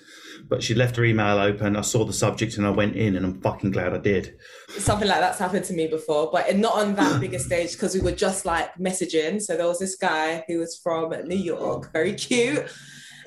but 0.48 0.62
she 0.62 0.74
left 0.74 0.96
her 0.96 1.04
email 1.04 1.38
open. 1.38 1.76
I 1.76 1.80
saw 1.80 2.04
the 2.04 2.12
subject 2.12 2.58
and 2.58 2.66
I 2.66 2.70
went 2.70 2.94
in, 2.94 3.16
and 3.16 3.24
I'm 3.24 3.40
fucking 3.40 3.70
glad 3.70 3.94
I 3.94 3.98
did. 3.98 4.36
Something 4.68 5.08
like 5.08 5.20
that's 5.20 5.38
happened 5.38 5.64
to 5.64 5.72
me 5.72 5.86
before, 5.86 6.30
but 6.30 6.56
not 6.56 6.74
on 6.74 6.94
that 6.96 7.20
bigger 7.20 7.38
stage 7.38 7.72
because 7.72 7.94
we 7.94 8.00
were 8.00 8.12
just 8.12 8.44
like 8.44 8.74
messaging. 8.74 9.40
So 9.40 9.56
there 9.56 9.66
was 9.66 9.78
this 9.78 9.96
guy 9.96 10.44
who 10.46 10.58
was 10.58 10.76
from 10.76 11.10
New 11.26 11.36
York, 11.36 11.90
very 11.92 12.12
cute. 12.12 12.70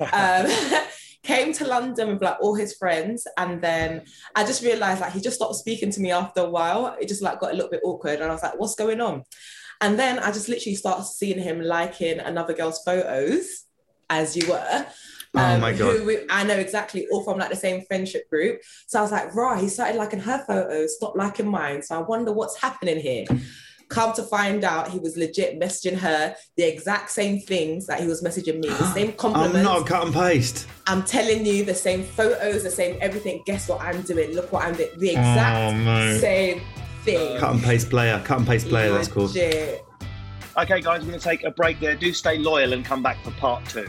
Um, 0.00 0.46
came 1.24 1.54
to 1.54 1.66
London 1.66 2.10
with 2.10 2.22
like 2.22 2.36
all 2.40 2.54
his 2.54 2.74
friends, 2.74 3.26
and 3.36 3.60
then 3.60 4.02
I 4.34 4.44
just 4.44 4.62
realized 4.62 5.00
like 5.00 5.12
he 5.12 5.20
just 5.20 5.36
stopped 5.36 5.56
speaking 5.56 5.90
to 5.90 6.00
me 6.00 6.12
after 6.12 6.42
a 6.42 6.50
while. 6.50 6.96
It 7.00 7.08
just 7.08 7.22
like 7.22 7.40
got 7.40 7.52
a 7.52 7.54
little 7.54 7.70
bit 7.70 7.80
awkward, 7.82 8.20
and 8.20 8.24
I 8.24 8.34
was 8.34 8.42
like, 8.42 8.58
"What's 8.58 8.74
going 8.74 9.00
on?" 9.00 9.24
And 9.80 9.98
then 9.98 10.18
I 10.18 10.30
just 10.30 10.48
literally 10.48 10.76
started 10.76 11.04
seeing 11.04 11.40
him 11.40 11.60
liking 11.60 12.20
another 12.20 12.54
girl's 12.54 12.82
photos, 12.84 13.64
as 14.08 14.36
you 14.36 14.48
were. 14.48 14.86
Oh 15.36 15.40
um, 15.40 15.56
oh 15.56 15.58
my 15.58 15.72
god! 15.72 16.06
We, 16.06 16.18
I 16.30 16.44
know 16.44 16.56
exactly, 16.56 17.08
all 17.10 17.24
from 17.24 17.38
like 17.38 17.50
the 17.50 17.56
same 17.56 17.82
friendship 17.86 18.28
group. 18.30 18.60
So 18.86 18.98
I 18.98 19.02
was 19.02 19.10
like, 19.10 19.34
right, 19.34 19.60
he 19.60 19.68
started 19.68 19.96
liking 19.96 20.20
her 20.20 20.44
photos, 20.46 20.96
stopped 20.96 21.16
liking 21.16 21.48
mine. 21.48 21.82
So 21.82 21.98
I 21.98 22.02
wonder 22.02 22.32
what's 22.32 22.60
happening 22.60 23.00
here. 23.00 23.24
Come 23.88 24.12
to 24.14 24.22
find 24.22 24.64
out, 24.64 24.88
he 24.88 24.98
was 24.98 25.16
legit 25.16 25.60
messaging 25.60 25.96
her 25.98 26.34
the 26.56 26.62
exact 26.62 27.10
same 27.10 27.40
things 27.40 27.86
that 27.86 28.00
he 28.00 28.06
was 28.06 28.22
messaging 28.22 28.60
me, 28.60 28.68
the 28.68 28.92
same 28.92 29.12
compliments. 29.12 29.56
I'm 29.56 29.64
not 29.64 29.86
cut 29.86 30.04
and 30.04 30.14
paste. 30.14 30.66
I'm 30.86 31.02
telling 31.02 31.44
you, 31.46 31.64
the 31.64 31.74
same 31.74 32.02
photos, 32.02 32.62
the 32.62 32.70
same 32.70 32.98
everything. 33.00 33.42
Guess 33.46 33.68
what 33.68 33.80
I'm 33.80 34.02
doing? 34.02 34.32
Look 34.32 34.52
what 34.52 34.64
I'm 34.64 34.74
doing. 34.74 34.90
The 34.98 35.10
exact 35.10 35.74
oh, 35.86 36.18
same 36.18 36.62
thing. 37.02 37.38
Cut 37.38 37.54
and 37.54 37.62
paste 37.62 37.90
player. 37.90 38.20
Cut 38.24 38.38
and 38.38 38.46
paste 38.46 38.68
player. 38.68 38.90
Legit. 38.90 39.14
That's 39.14 39.34
cool. 39.36 40.62
Okay, 40.62 40.80
guys, 40.80 41.00
we're 41.02 41.08
going 41.08 41.18
to 41.18 41.24
take 41.24 41.42
a 41.42 41.50
break 41.50 41.80
there. 41.80 41.96
Do 41.96 42.12
stay 42.12 42.38
loyal 42.38 42.74
and 42.74 42.84
come 42.84 43.02
back 43.02 43.22
for 43.24 43.32
part 43.32 43.64
two. 43.66 43.88